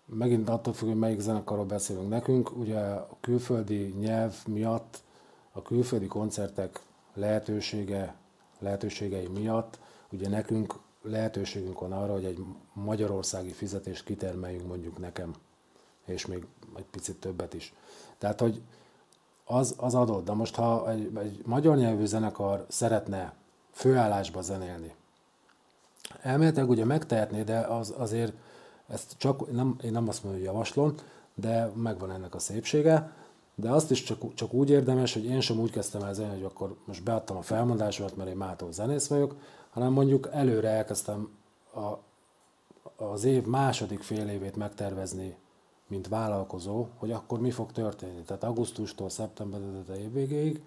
[0.06, 2.10] megint attól függ, hogy melyik zenekarról beszélünk.
[2.10, 5.04] Nekünk ugye a külföldi nyelv miatt,
[5.52, 6.80] a külföldi koncertek
[7.14, 8.16] lehetősége,
[8.60, 9.80] lehetőségei miatt,
[10.12, 15.34] ugye nekünk lehetőségünk van arra, hogy egy magyarországi fizetést kitermeljünk mondjuk nekem,
[16.06, 17.74] és még egy picit többet is.
[18.18, 18.62] Tehát, hogy
[19.46, 20.26] az, az adott.
[20.26, 23.34] De most, ha egy, egy magyar nyelvű zenekar szeretne
[23.72, 24.96] főállásba zenélni,
[26.22, 28.34] elméletileg ugye megtehetné, de az azért
[28.88, 30.94] ezt csak, nem, én nem azt mondom, hogy javaslom,
[31.36, 33.12] de megvan ennek a szépsége.
[33.56, 36.52] De azt is csak, csak úgy érdemes, hogy én sem úgy kezdtem el zenélni, hogy
[36.52, 39.36] akkor most beadtam a felmondásomat, mert én mától zenész vagyok,
[39.70, 41.30] hanem mondjuk előre elkezdtem
[41.74, 41.98] a,
[43.04, 45.36] az év második fél évét megtervezni,
[45.88, 48.22] mint vállalkozó, hogy akkor mi fog történni.
[48.22, 49.68] Tehát augusztustól szeptemberig,
[49.98, 50.64] év végéig,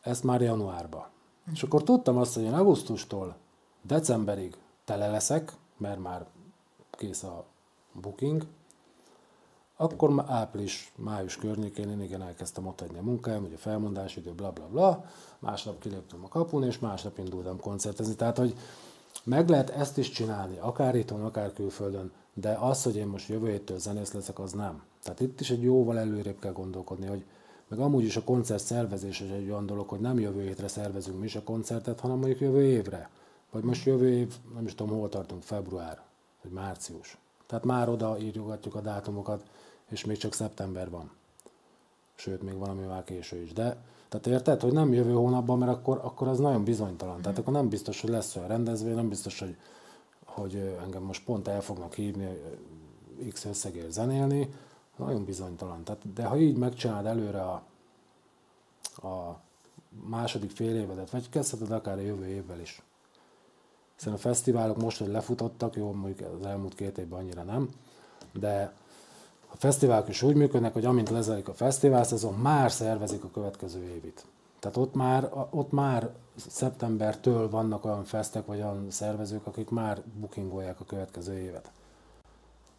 [0.00, 1.10] ezt már januárba.
[1.52, 3.36] És akkor tudtam azt, hogy én augusztustól
[3.82, 6.26] decemberig tele leszek, mert már
[6.94, 7.44] kész a
[8.00, 8.46] booking,
[9.76, 14.50] akkor április, május környékén én igen elkezdtem ott adni a munkáim, ugye felmondás idő, bla
[14.50, 15.04] bla bla,
[15.38, 18.14] másnap kiléptem a kapun, és másnap indultam koncertezni.
[18.14, 18.54] Tehát, hogy
[19.24, 23.50] meg lehet ezt is csinálni, akár itthon, akár külföldön, de az, hogy én most jövő
[23.50, 24.82] héttől zenész leszek, az nem.
[25.02, 27.24] Tehát itt is egy jóval előrébb kell gondolkodni, hogy
[27.68, 31.18] meg amúgy is a koncert szervezés is egy olyan dolog, hogy nem jövő hétre szervezünk
[31.18, 33.10] mi is a koncertet, hanem mondjuk jövő évre.
[33.50, 36.02] Vagy most jövő év, nem is tudom, hol tartunk, február
[36.44, 37.18] vagy március.
[37.46, 39.44] Tehát már oda írjogatjuk a dátumokat,
[39.88, 41.10] és még csak szeptember van.
[42.14, 43.52] Sőt, még valami már késő is.
[43.52, 43.76] De
[44.08, 47.22] tehát érted, hogy nem jövő hónapban, mert akkor, akkor az nagyon bizonytalan.
[47.22, 49.56] Tehát akkor nem biztos, hogy lesz olyan rendezvény, nem biztos, hogy,
[50.24, 52.28] hogy engem most pont el fognak hívni
[53.32, 54.54] X összegért zenélni.
[54.96, 55.84] Nagyon bizonytalan.
[55.84, 57.62] Tehát, de ha így megcsinálod előre a,
[59.08, 59.40] a
[60.08, 62.82] második fél évedet, vagy kezdheted akár a jövő évvel is,
[63.96, 67.68] hiszen a fesztiválok most, hogy lefutottak, jó, mondjuk az elmúlt két évben annyira nem,
[68.32, 68.72] de
[69.50, 73.82] a fesztiválok is úgy működnek, hogy amint lezelik a fesztivál szezon, már szervezik a következő
[73.82, 74.24] évit.
[74.58, 80.80] Tehát ott már, ott már szeptembertől vannak olyan fesztek, vagy olyan szervezők, akik már bookingolják
[80.80, 81.70] a következő évet.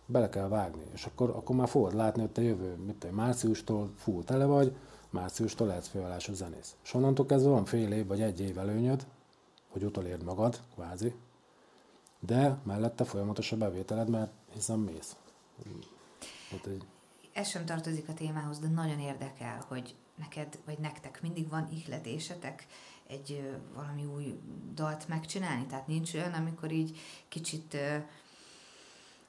[0.06, 3.90] Bele kell vágni, és akkor, akkor már fogod látni, hogy te jövő, mit te, márciustól
[3.96, 4.76] full tele vagy,
[5.10, 6.76] márciustól lehetsz főállású zenész.
[6.84, 9.06] És onnantól kezdve van fél év vagy egy év előnyöd,
[9.76, 11.14] hogy utolérd magad, kvázi,
[12.20, 15.16] de mellette folyamatos a bevételed, mert hiszen mész.
[16.52, 16.84] Hát, egy...
[17.34, 22.68] Ez sem tartozik a témához, de nagyon érdekel, hogy neked, vagy nektek mindig van ihletésetek
[23.08, 24.40] egy valami új
[24.74, 25.66] dalt megcsinálni?
[25.66, 27.78] Tehát nincs olyan, amikor így kicsit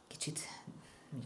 [0.07, 0.39] kicsit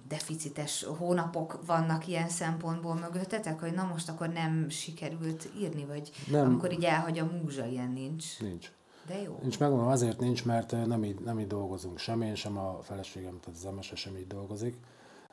[0.09, 6.47] deficites hónapok vannak ilyen szempontból mögöttetek, hogy na most akkor nem sikerült írni, vagy nem.
[6.47, 8.39] amikor így elhagy a múzsa, ilyen nincs?
[8.39, 8.71] Nincs.
[9.11, 9.39] De jó.
[9.41, 11.99] Nincs megmondom, azért nincs, mert eh, nem így, nem így dolgozunk.
[11.99, 14.77] Sem én, sem a feleségem, tehát az emese sem így dolgozik.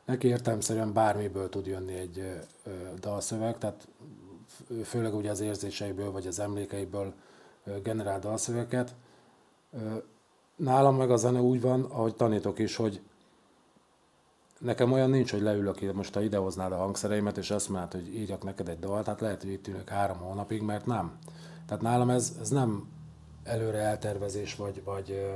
[0.04, 3.88] Neki értelmszerűen bármiből tud jönni egy ö, ö, dalszöveg, tehát
[4.84, 7.12] főleg ugye az érzéseiből vagy az emlékeiből
[7.64, 8.94] ö, generál dalszöveket.
[9.72, 9.96] Ö,
[10.56, 13.00] nálam meg a zene úgy van, ahogy tanítok is, hogy
[14.58, 18.42] nekem olyan nincs, hogy leülök, most ha idehoznád a hangszereimet, és azt mondod, hogy írjak
[18.42, 21.18] neked egy dalt, hát lehet, hogy itt ülök három hónapig, mert nem.
[21.66, 22.96] Tehát nálam ez, ez nem
[23.48, 25.26] előre eltervezés, vagy, vagy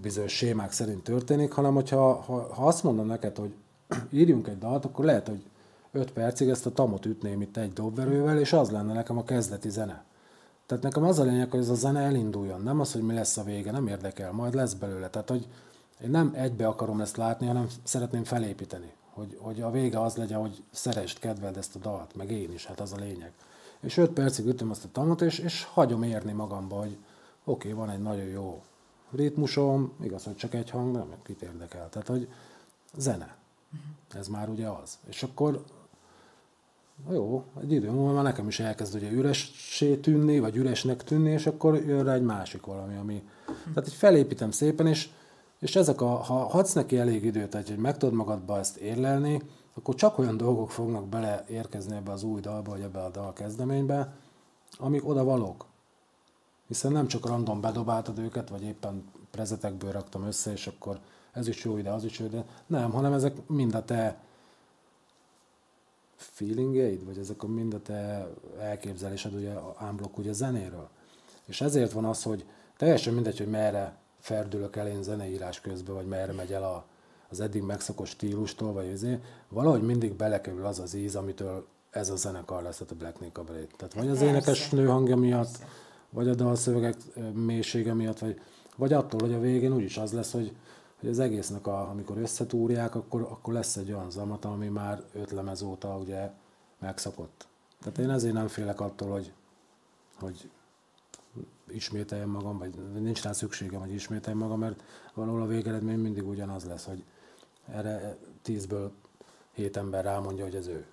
[0.00, 3.54] bizonyos sémák szerint történik, hanem hogyha ha, ha azt mondom neked, hogy
[4.20, 5.42] írjunk egy dalt, akkor lehet, hogy
[5.92, 9.70] 5 percig ezt a tamot ütném itt egy dobverővel, és az lenne nekem a kezdeti
[9.70, 10.04] zene.
[10.66, 13.36] Tehát nekem az a lényeg, hogy ez a zene elinduljon, nem az, hogy mi lesz
[13.36, 15.08] a vége, nem érdekel, majd lesz belőle.
[15.08, 15.48] Tehát, hogy
[16.02, 18.92] én nem egybe akarom ezt látni, hanem szeretném felépíteni.
[19.14, 22.66] Hogy, hogy a vége az legyen, hogy szerest, kedveld ezt a dalt, meg én is,
[22.66, 23.32] hát az a lényeg.
[23.80, 26.96] És öt percig ütöm azt a tanot, és, és hagyom érni magamba, hogy
[27.44, 28.62] oké, okay, van egy nagyon jó
[29.10, 31.88] ritmusom, igaz, hogy csak egy hang, nem, kit érdekel.
[31.88, 32.28] Tehát, hogy
[32.96, 33.36] zene.
[34.14, 34.98] Ez már ugye az.
[35.08, 35.64] És akkor
[37.10, 41.46] jó, egy idő múlva már nekem is elkezd ugye üressé tűnni, vagy üresnek tűnni, és
[41.46, 43.28] akkor jön rá egy másik valami, ami...
[43.46, 45.08] Tehát így felépítem szépen, és,
[45.58, 49.42] és ezek a, ha hadsz neki elég időt, hogy meg tudod magadba ezt érlelni,
[49.78, 53.32] akkor csak olyan dolgok fognak bele érkezni ebbe az új dalba, vagy ebbe a dal
[53.32, 54.14] kezdeménybe,
[54.78, 55.66] amik oda valók.
[56.66, 61.00] Hiszen nem csak random bedobáltad őket, vagy éppen prezetekből raktam össze, és akkor
[61.32, 62.44] ez is jó ide, az is jó ide.
[62.66, 64.20] Nem, hanem ezek mind a te
[66.16, 70.88] feelingeid, vagy ezek a mind a te elképzelésed ugye ámblok ugye zenéről.
[71.44, 72.44] És ezért van az, hogy
[72.76, 76.84] teljesen mindegy, hogy merre ferdülök el én zeneírás közben, vagy merre megy el a,
[77.30, 82.16] az eddig megszokott stílustól, vagy azért, valahogy mindig belekerül az az íz, amitől ez a
[82.16, 83.44] zenekar lesz, tehát a Black Nickel
[83.76, 85.66] Tehát vagy az énekes nő hangja miatt, Persze.
[86.10, 86.96] vagy a dalszövegek
[87.34, 88.40] mélysége miatt, vagy,
[88.76, 90.56] vagy attól, hogy a végén úgyis az lesz, hogy
[91.00, 95.30] hogy az egésznek, a, amikor összetúrják, akkor, akkor lesz egy olyan zamat, ami már öt
[95.30, 96.30] lemez óta ugye
[96.78, 97.46] megszokott.
[97.80, 99.32] Tehát én ezért nem félek attól, hogy,
[100.20, 100.50] hogy
[101.70, 104.82] ismételjem magam, vagy nincs rá szükségem, hogy ismételjem magam, mert
[105.14, 107.04] valahol a végeredmény mindig ugyanaz lesz, hogy
[107.72, 108.92] erre tízből
[109.52, 110.86] hét ember rámondja, hogy ez ő.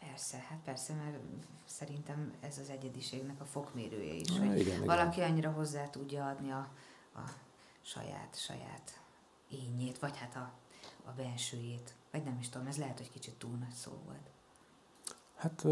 [0.00, 1.16] Persze, hát persze, mert
[1.64, 5.30] szerintem ez az egyediségnek a fokmérője is, Na, hogy igen, valaki igen.
[5.30, 6.68] annyira hozzá tudja adni a,
[7.14, 7.20] a
[7.82, 9.00] saját, saját
[9.48, 10.50] ényét, vagy hát a,
[11.04, 11.94] a bensőjét.
[12.10, 14.30] Vagy nem is tudom, ez lehet, hogy kicsit túl nagy szó volt.
[15.36, 15.66] Hát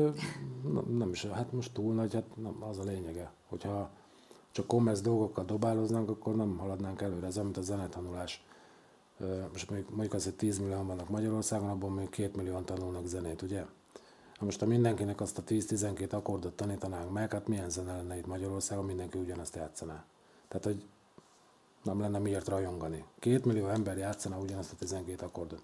[0.89, 3.33] nem is, hát most túl nagy, hát nem, az a lényege.
[3.49, 3.91] Hogyha
[4.51, 7.27] csak kommersz dolgokkal dobáloznánk, akkor nem haladnánk előre.
[7.27, 8.45] Ez amit a zenetanulás.
[9.53, 13.65] Most mondjuk, mondjuk azért 10 millióan vannak Magyarországon, abban még 2 millióan tanulnak zenét, ugye?
[14.41, 18.85] Most ha mindenkinek azt a 10-12 akkordot tanítanánk meg, hát milyen zene lenne itt Magyarországon,
[18.85, 20.05] mindenki ugyanazt játszaná.
[20.49, 20.85] Tehát, hogy
[21.83, 23.05] nem lenne miért rajongani.
[23.19, 25.63] Két millió ember játszana ugyanazt a 12 akkordot.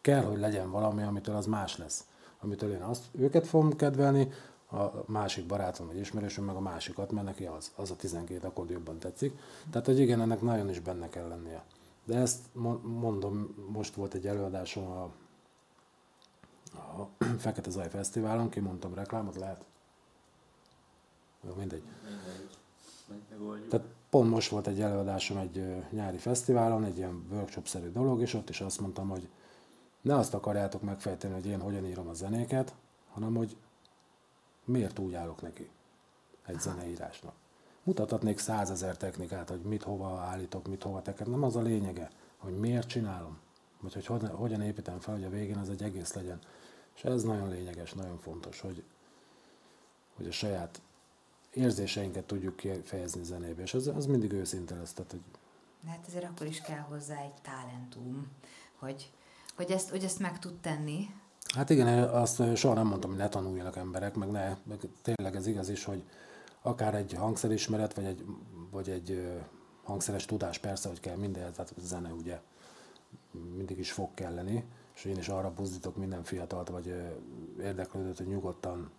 [0.00, 2.04] Kell, hogy legyen valami, amitől az más lesz.
[2.40, 4.32] Amitől én azt, őket fogom kedvelni,
[4.72, 8.70] a másik barátom vagy ismerősöm meg a másikat, mert neki az, az a 12 akkord
[8.70, 9.38] jobban tetszik.
[9.70, 11.64] Tehát, hogy igen, ennek nagyon is benne kell lennie.
[12.04, 12.40] De ezt
[12.82, 15.02] mondom, most volt egy előadásom a,
[16.72, 17.08] a
[17.38, 19.64] Fekete Zaj Fesztiválon, kimondtam reklámot, lehet?
[21.46, 21.82] Jó, mindegy.
[23.68, 28.48] Tehát pont most volt egy előadásom egy nyári fesztiválon, egy ilyen workshop-szerű dolog, és ott
[28.48, 29.28] is azt mondtam, hogy
[30.00, 32.74] ne azt akarjátok megfejteni, hogy én hogyan írom a zenéket,
[33.12, 33.56] hanem hogy
[34.64, 35.70] miért úgy állok neki
[36.46, 37.34] egy zeneírásnak.
[37.82, 42.58] Mutathatnék százezer technikát, hogy mit hova állítok, mit hova teked, nem az a lényege, hogy
[42.58, 43.38] miért csinálom,
[43.80, 46.38] vagy hogy hogyan, hogyan építem fel, hogy a végén az egy egész legyen.
[46.96, 48.84] És ez nagyon lényeges, nagyon fontos, hogy,
[50.16, 50.80] hogy a saját
[51.50, 54.92] érzéseinket tudjuk kifejezni zenébe, és az, az mindig őszinte lesz.
[54.92, 55.20] Tehát, hogy...
[55.86, 58.26] Hát ezért akkor is kell hozzá egy talentum,
[58.78, 59.10] hogy,
[59.56, 61.14] hogy, ezt, hogy ezt meg tud tenni.
[61.54, 65.46] Hát igen, azt soha nem mondtam, hogy ne tanuljanak emberek, meg ne, meg tényleg ez
[65.46, 66.02] igaz is, hogy
[66.62, 68.24] akár egy hangszerismeret, vagy egy,
[68.70, 69.40] vagy egy
[69.82, 72.40] hangszeres tudás persze, hogy kell minden, tehát zene ugye
[73.56, 76.94] mindig is fog kelleni, és én is arra buzdítok minden fiatalt, vagy
[77.60, 78.90] érdeklődőt, hogy nyugodtan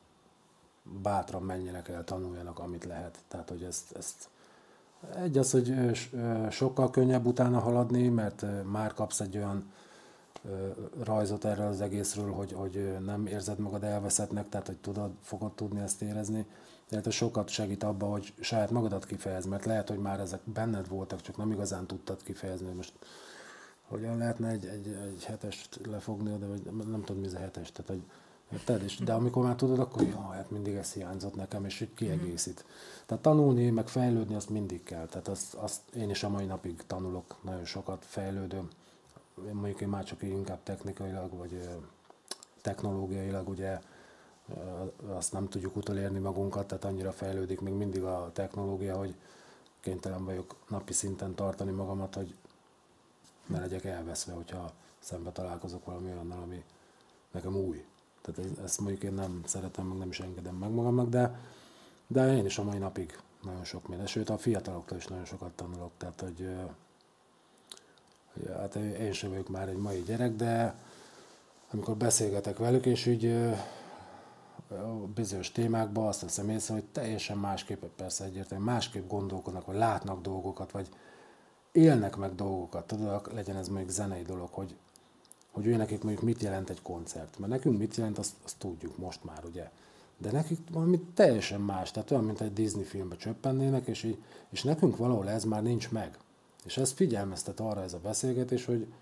[1.02, 3.20] bátran menjenek el, tanuljanak, amit lehet.
[3.28, 4.30] Tehát, hogy ezt, ezt
[5.16, 5.74] egy az, hogy
[6.50, 9.72] sokkal könnyebb utána haladni, mert már kapsz egy olyan
[11.04, 15.82] rajzot erről az egészről, hogy, hogy nem érzed magad elveszettnek, tehát hogy tudod, fogod tudni
[15.82, 16.46] ezt érezni.
[16.92, 21.22] Tehát sokat segít abba, hogy saját magadat kifejez, mert lehet, hogy már ezek benned voltak,
[21.22, 22.72] csak nem igazán tudtad kifejezni.
[22.72, 22.94] Most
[23.88, 27.72] hogyan lehetne egy, egy, egy hetest lefogni, de vagy nem tudom, mi ez a hetes.
[27.72, 28.02] Tehát, hogy
[28.52, 28.84] Érted?
[28.84, 32.66] És, de amikor már tudod, akkor jó, hát mindig ez hiányzott nekem, és így kiegészít.
[33.06, 35.06] Tehát tanulni, meg fejlődni, azt mindig kell.
[35.06, 38.68] Tehát azt, azt én is a mai napig tanulok, nagyon sokat fejlődöm.
[39.48, 41.70] Én mondjuk én már csak inkább technikailag, vagy
[42.62, 43.80] technológiailag ugye
[45.08, 49.16] azt nem tudjuk utolérni magunkat, tehát annyira fejlődik még mindig a technológia, hogy
[49.80, 52.36] kénytelen vagyok napi szinten tartani magamat, hogy
[53.46, 56.64] ne legyek elveszve, hogyha szembe találkozok valami olyannal, ami
[57.32, 57.86] nekem új.
[58.22, 61.40] Tehát ezt mondjuk én nem szeretem, meg nem is engedem meg magamnak, de,
[62.08, 65.52] de én is a mai napig nagyon sok minden, sőt a fiataloktól is nagyon sokat
[65.52, 66.50] tanulok, tehát hogy,
[68.34, 70.76] hogy hát én sem vagyok már egy mai gyerek, de
[71.72, 73.54] amikor beszélgetek velük, és úgy
[75.14, 80.72] bizonyos témákban azt veszem észre, hogy teljesen másképp, persze egyértelműen másképp gondolkodnak, vagy látnak dolgokat,
[80.72, 80.90] vagy
[81.72, 84.76] élnek meg dolgokat, tudod, legyen ez mondjuk zenei dolog, hogy,
[85.52, 87.40] hogy ő nekik mondjuk mit jelent egy koncert.
[87.40, 89.72] Mert nekünk mit jelent, azt, azt tudjuk most már, ugye.
[90.18, 94.64] De nekik valami teljesen más, tehát olyan, mint egy Disney filmbe csöppennének, és, így, és
[94.64, 96.18] nekünk valahol ez már nincs meg.
[96.66, 98.94] És ez figyelmeztet arra ez a beszélgetés, hogy,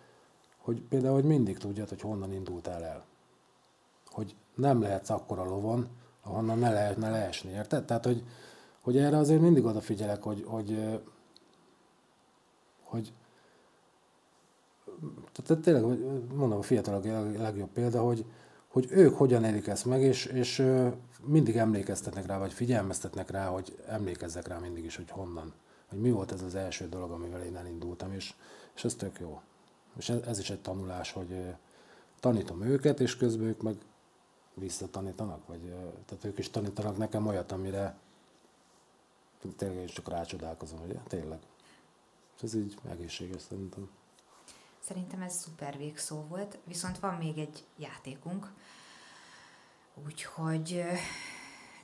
[0.57, 3.05] hogy például, hogy mindig tudjad, hogy honnan indultál el.
[4.05, 5.87] Hogy nem lehetsz akkora lovon,
[6.23, 7.85] ahonnan ne lehetne leesni, érted?
[7.85, 8.23] Tehát, hogy,
[8.81, 10.99] hogy erre azért mindig odafigyelek, hogy, hogy,
[12.83, 13.13] hogy
[15.31, 15.83] tehát tényleg,
[16.33, 18.25] mondom, a fiatalok a legjobb példa, hogy,
[18.67, 20.65] hogy ők hogyan élik ezt meg, és, és
[21.23, 25.53] mindig emlékeztetnek rá, vagy figyelmeztetnek rá, hogy emlékezzek rá mindig is, hogy honnan,
[25.89, 28.33] hogy mi volt ez az első dolog, amivel én elindultam, és,
[28.75, 29.41] és ez tök jó.
[29.97, 31.55] És ez, ez is egy tanulás, hogy
[32.19, 33.75] tanítom őket, és közben ők meg
[34.59, 35.61] visszatanítanak, vagy
[36.05, 37.97] tehát ők is tanítanak nekem olyat, amire
[39.55, 41.39] tényleg is csak rácsodálkozom, hogy tényleg.
[42.35, 43.89] És ez így egészséges szerintem.
[44.79, 48.53] Szerintem ez szuper végszó volt, viszont van még egy játékunk,
[50.05, 50.83] úgyhogy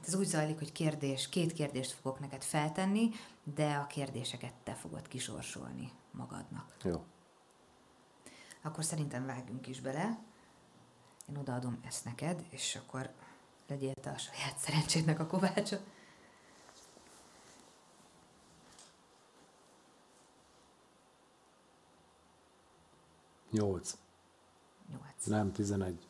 [0.05, 3.09] ez úgy zajlik, hogy kérdés, két kérdést fogok neked feltenni,
[3.55, 6.75] de a kérdéseket te fogod kisorsolni magadnak.
[6.83, 7.03] Jó.
[8.61, 10.19] Akkor szerintem vágjunk is bele.
[11.29, 13.09] Én odaadom ezt neked, és akkor
[13.67, 15.77] legyél te a saját szerencsédnek a kovácsa.
[23.51, 23.97] Nyolc.
[24.91, 25.25] Nyolc.
[25.25, 26.07] Nem, tizenegy.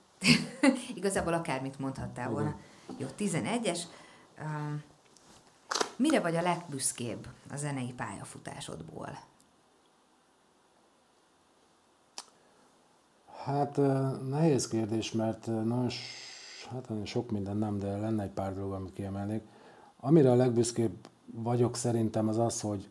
[0.95, 2.59] Igazából akármit mondhattál volna.
[2.97, 3.87] Jó, tizenegyes.
[4.39, 4.83] Um,
[5.95, 9.19] mire vagy a legbüszkébb a zenei pályafutásodból?
[13.45, 13.79] Hát
[14.29, 15.89] nehéz kérdés, mert nagyon
[16.69, 19.43] hát sok minden nem, de lenne egy pár dolog, amit kiemelnék.
[19.99, 22.89] Amire a legbüszkébb vagyok szerintem az az, hogy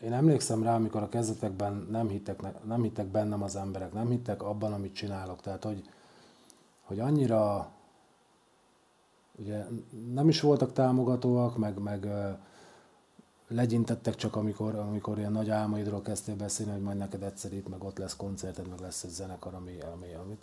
[0.00, 4.42] én emlékszem rá, amikor a kezdetekben nem hittek, nem hittek bennem az emberek, nem hittek
[4.42, 5.40] abban, amit csinálok.
[5.40, 5.88] Tehát, hogy,
[6.82, 7.70] hogy annyira
[9.38, 9.64] ugye
[10.12, 12.08] nem is voltak támogatóak, meg, meg
[13.48, 17.84] legyintettek csak, amikor, amikor ilyen nagy álmaidról kezdtél beszélni, hogy majd neked egyszer itt, meg
[17.84, 20.42] ott lesz koncerted, meg lesz egy zenekar, ami, ami amit.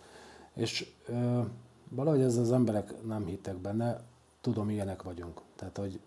[0.53, 1.41] És ö,
[1.89, 4.01] valahogy ez az emberek nem hittek benne,
[4.41, 5.41] tudom, ilyenek vagyunk.
[5.55, 5.99] Tehát, hogy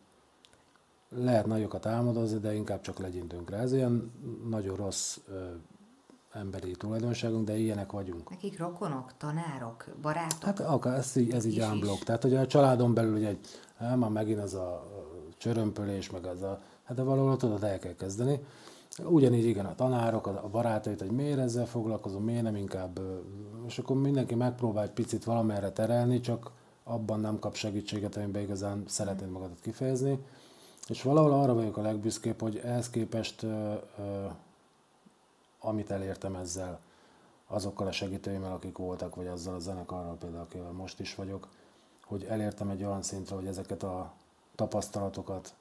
[1.08, 3.58] lehet nagyokat álmodozni, de inkább csak legyintünk rá.
[3.58, 4.12] Ez ilyen
[4.48, 5.50] nagyon rossz ö,
[6.32, 8.30] emberi tulajdonságunk, de ilyenek vagyunk.
[8.30, 10.42] Nekik rokonok, tanárok, barátok?
[10.42, 11.98] Hát akár, ez így, ez így ámblok.
[11.98, 13.46] Tehát, hogy a családon belül ugye egy,
[13.78, 14.86] már megint az a
[15.38, 18.40] csörömpölés, meg az a, hát de valahol tudod, el kell kezdeni.
[19.04, 23.00] Ugyanígy igen, a tanárok, a barátait, hogy miért ezzel foglalkozom, miért nem inkább,
[23.66, 26.50] és akkor mindenki megpróbál egy picit valamerre terelni, csak
[26.84, 30.18] abban nem kap segítséget, amiben igazán szeretnéd magadat kifejezni.
[30.88, 33.46] És valahol arra vagyok a legbüszkébb, hogy ehhez képest,
[35.60, 36.80] amit elértem ezzel,
[37.46, 41.48] azokkal a segítőimmel, akik voltak, vagy azzal a zenekarral például, akivel most is vagyok,
[42.04, 44.12] hogy elértem egy olyan szintre, hogy ezeket a
[44.54, 45.54] tapasztalatokat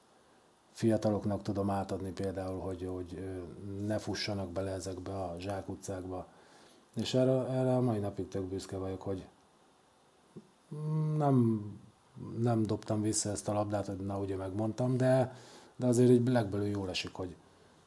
[0.73, 3.39] fiataloknak tudom átadni például, hogy, hogy
[3.85, 6.27] ne fussanak bele ezekbe a zsákutcákba.
[6.95, 9.25] És erre, erre a mai napig tök büszke vagyok, hogy
[11.17, 11.65] nem,
[12.37, 15.35] nem dobtam vissza ezt a labdát, hogy na ugye megmondtam, de,
[15.75, 17.35] de azért egy legbelül jól esik, hogy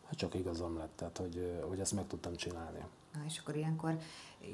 [0.07, 2.79] hát csak igazam lett, tehát hogy, hogy ezt meg tudtam csinálni.
[3.13, 3.99] Na és akkor ilyenkor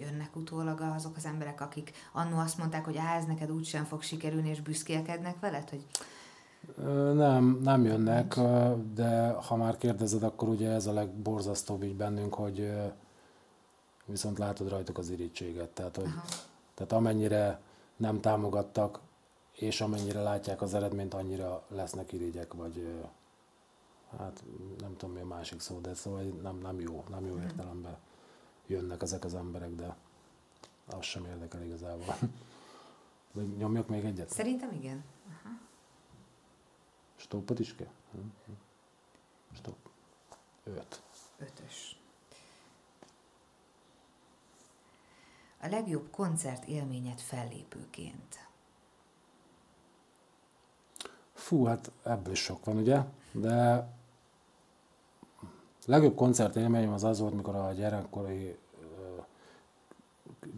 [0.00, 4.02] jönnek utólag azok az emberek, akik annó azt mondták, hogy á, ez neked úgysem fog
[4.02, 5.84] sikerülni, és büszkélkednek veled, hogy
[7.14, 8.38] nem, nem jönnek,
[8.94, 12.72] de ha már kérdezed, akkor ugye ez a legborzasztóbb így bennünk, hogy
[14.04, 15.68] viszont látod rajtuk az irítséget.
[15.68, 16.08] Tehát, hogy,
[16.74, 17.60] tehát amennyire
[17.96, 19.00] nem támogattak,
[19.52, 23.04] és amennyire látják az eredményt, annyira lesznek irigyek, vagy
[24.18, 24.42] hát
[24.80, 27.96] nem tudom mi a másik szó, de szóval nem, nem jó, nem jó értelemben
[28.66, 29.96] jönnek ezek az emberek, de
[30.86, 32.16] az sem érdekel igazából.
[33.58, 34.30] Nyomjak még egyet?
[34.30, 35.04] Szerintem igen.
[37.58, 37.90] Is kell?
[39.52, 39.86] Stopp.
[40.64, 41.02] Öt.
[41.38, 41.96] Ötös.
[45.60, 48.48] A legjobb koncert élményed fellépőként?
[51.32, 53.00] Fú, hát ebből is sok van, ugye?
[53.32, 53.72] De
[55.86, 58.58] a legjobb koncert élményem az az volt, mikor a gyerekkori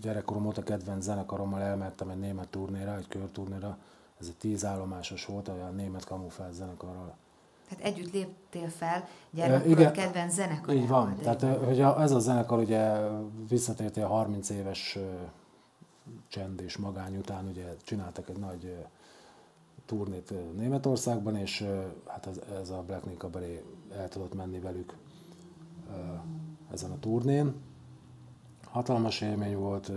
[0.01, 3.79] gyerekkorom óta kedvenc zenekarommal elmentem egy német turnéra, egy körturnéra,
[4.25, 7.17] ez egy tízállomásos volt, olyan német kamufláz zenekarral.
[7.69, 10.75] Tehát együtt léptél fel gyermekkorod Igen, kedvenc zenekarával.
[10.75, 11.17] Így van.
[11.17, 13.09] Tehát hogy ez a zenekar ugye
[13.49, 14.99] visszatért a 30 éves
[16.29, 18.77] csend és magány után, ugye csináltak egy nagy
[19.87, 21.67] turnét Németországban, és
[22.07, 23.63] hát ez, ez a Black Cabaret
[23.97, 24.97] el tudott menni velük
[26.73, 27.55] ezen a turnén.
[28.65, 29.93] Hatalmas élmény volt,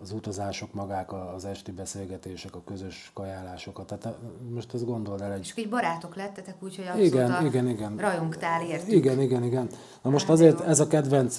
[0.00, 3.86] az utazások magák, az esti beszélgetések, a közös kajálásokat.
[3.86, 4.18] Tehát
[4.54, 5.40] most ezt gondold el egy...
[5.40, 7.96] És így barátok lettetek, úgyhogy abszolút igen, igen, igen.
[7.96, 8.92] rajongtál értük.
[8.92, 9.68] Igen, igen, igen.
[10.02, 10.64] Na most hát, azért jó.
[10.64, 11.38] ez a kedvenc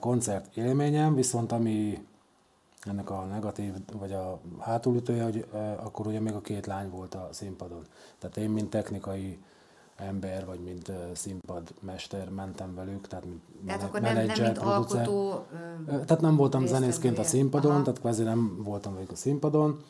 [0.00, 2.06] koncert élményem, viszont ami
[2.80, 5.46] ennek a negatív, vagy a hátulütője, hogy
[5.76, 7.86] akkor ugye még a két lány volt a színpadon.
[8.18, 9.38] Tehát én, mint technikai
[10.02, 14.66] ember, vagy mint színpadmester mentem velük, tehát mint tehát akkor nem, nem mint producer.
[14.66, 15.46] alkotó
[15.86, 17.82] Tehát nem voltam zenészként a színpadon, Aha.
[17.82, 19.82] tehát kvázi nem voltam velük a színpadon,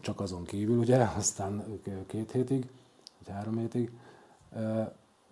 [0.00, 1.64] csak azon kívül ugye, aztán
[2.06, 2.70] két hétig,
[3.18, 3.90] vagy három hétig.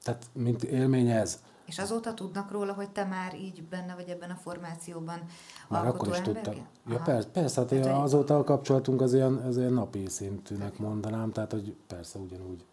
[0.02, 1.40] Tehát mint élmény ez.
[1.64, 5.20] És azóta tudnak róla, hogy te már így benne vagy ebben a formációban
[5.68, 6.54] Már akkor is tudtam.
[6.88, 11.32] Ja, persze, persze, hát, hát azóta a kapcsolatunk az ilyen, az ilyen napi szintűnek mondanám,
[11.32, 12.64] tehát hogy persze ugyanúgy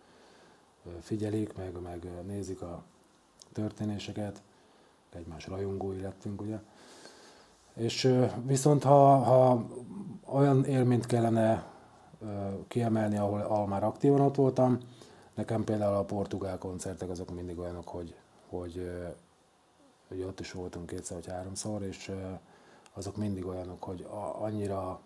[1.02, 2.84] figyelik, meg, meg nézik a
[3.54, 4.42] történéseket,
[5.14, 6.60] egymás rajongói lettünk, ugye.
[7.74, 8.16] És
[8.46, 9.66] viszont ha, ha
[10.26, 11.72] olyan élményt kellene
[12.68, 14.78] kiemelni, ahol, ahol már aktívan ott voltam,
[15.34, 18.16] nekem például a portugál koncertek azok mindig olyanok, hogy,
[18.50, 18.92] hogy,
[20.08, 22.12] hogy ott is voltunk kétszer vagy háromszor, és
[22.94, 24.08] azok mindig olyanok, hogy
[24.40, 25.00] annyira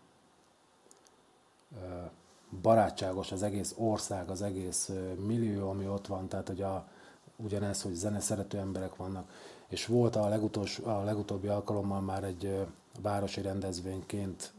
[2.61, 4.91] barátságos az egész ország, az egész
[5.25, 6.87] millió, ami ott van, tehát hogy a,
[7.35, 9.31] ugyanez, hogy zene szerető emberek vannak.
[9.67, 12.65] És volt a, legutolsó, a legutóbbi alkalommal már egy
[13.01, 14.53] városi rendezvényként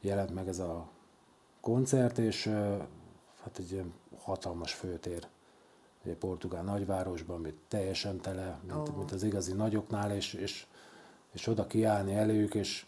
[0.00, 0.88] jelent meg ez a
[1.60, 2.46] koncert, és
[3.42, 3.82] hát egy
[4.18, 5.26] hatalmas főtér,
[6.04, 8.96] egy portugál nagyvárosban, ami teljesen tele, mint, oh.
[8.96, 10.66] mint az igazi nagyoknál, és, és,
[11.32, 12.86] és oda kiállni előjük, és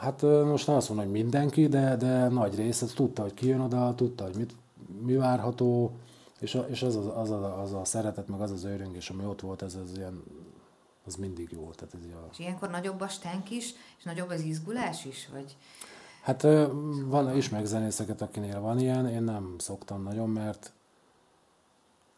[0.00, 3.46] Hát most nem azt mondom, hogy mindenki, de, de nagy rész az tudta, hogy ki
[3.46, 4.54] jön oda, tudta, hogy mit,
[5.02, 5.92] mi várható,
[6.38, 9.24] és, a, és az, az, az, a, az a szeretet, meg az az őröngés, ami
[9.24, 10.22] ott volt, ez az ilyen,
[11.06, 11.70] az mindig jó.
[11.70, 12.28] Tehát ez a...
[12.30, 15.56] És ilyenkor nagyobb a stánk is, és nagyobb az izgulás is, vagy?
[16.22, 16.42] Hát
[17.04, 20.72] van, ismerek zenészeket, akinél van ilyen, én nem szoktam nagyon, mert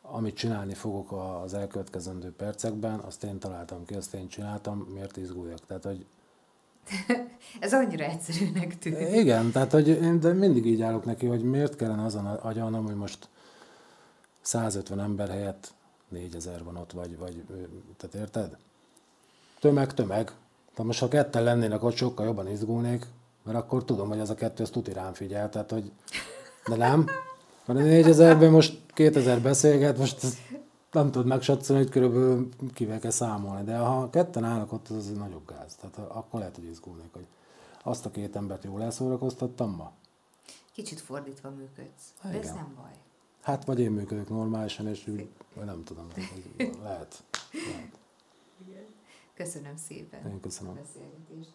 [0.03, 1.13] amit csinálni fogok
[1.43, 5.67] az elkövetkezendő percekben, azt én találtam ki, azt én csináltam, miért izguljak.
[5.67, 6.07] Tehát, hogy
[7.61, 9.15] Ez annyira egyszerűnek tűnik.
[9.15, 12.95] Igen, tehát hogy én de mindig így állok neki, hogy miért kellene azon agyalnom, hogy
[12.95, 13.29] most
[14.41, 15.73] 150 ember helyett
[16.09, 17.43] 4000 van ott, vagy, vagy
[17.97, 18.57] tehát érted?
[19.61, 20.25] Tömeg, tömeg.
[20.25, 23.07] Tehát most ha ketten lennének ott, sokkal jobban izgulnék,
[23.43, 25.93] mert akkor tudom, hogy az a kettő, az tuti rám figyel, tehát hogy...
[26.69, 27.07] De nem.
[27.65, 30.27] Mert a 4000-ben most 2000 beszélget, most
[30.93, 35.13] nem tudod megsatszolni, hogy körülbelül kivel kell számolni, de ha ketten állnak ott, az az
[35.13, 35.75] nagyobb gáz.
[35.75, 37.27] Tehát akkor lehet, hogy izgulnék, hogy
[37.83, 39.93] azt a két embert jól elszórakoztattam ma.
[40.73, 42.93] Kicsit fordítva működsz, de ez nem baj.
[43.43, 45.29] Hát vagy én működök normálisan, és úgy,
[45.65, 46.07] nem tudom,
[46.83, 46.83] lehet.
[46.83, 47.23] lehet.
[49.35, 50.31] Köszönöm szépen.
[50.31, 50.73] Én köszönöm.
[50.73, 51.53] A beszélgetést.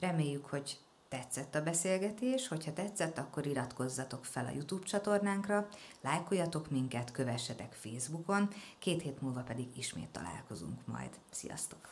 [0.00, 0.78] Reméljük, hogy
[1.08, 5.68] tetszett a beszélgetés, hogyha tetszett, akkor iratkozzatok fel a YouTube csatornánkra,
[6.00, 8.48] lájkoljatok minket, kövessetek Facebookon,
[8.78, 11.10] két hét múlva pedig ismét találkozunk majd.
[11.30, 11.88] Sziasztok!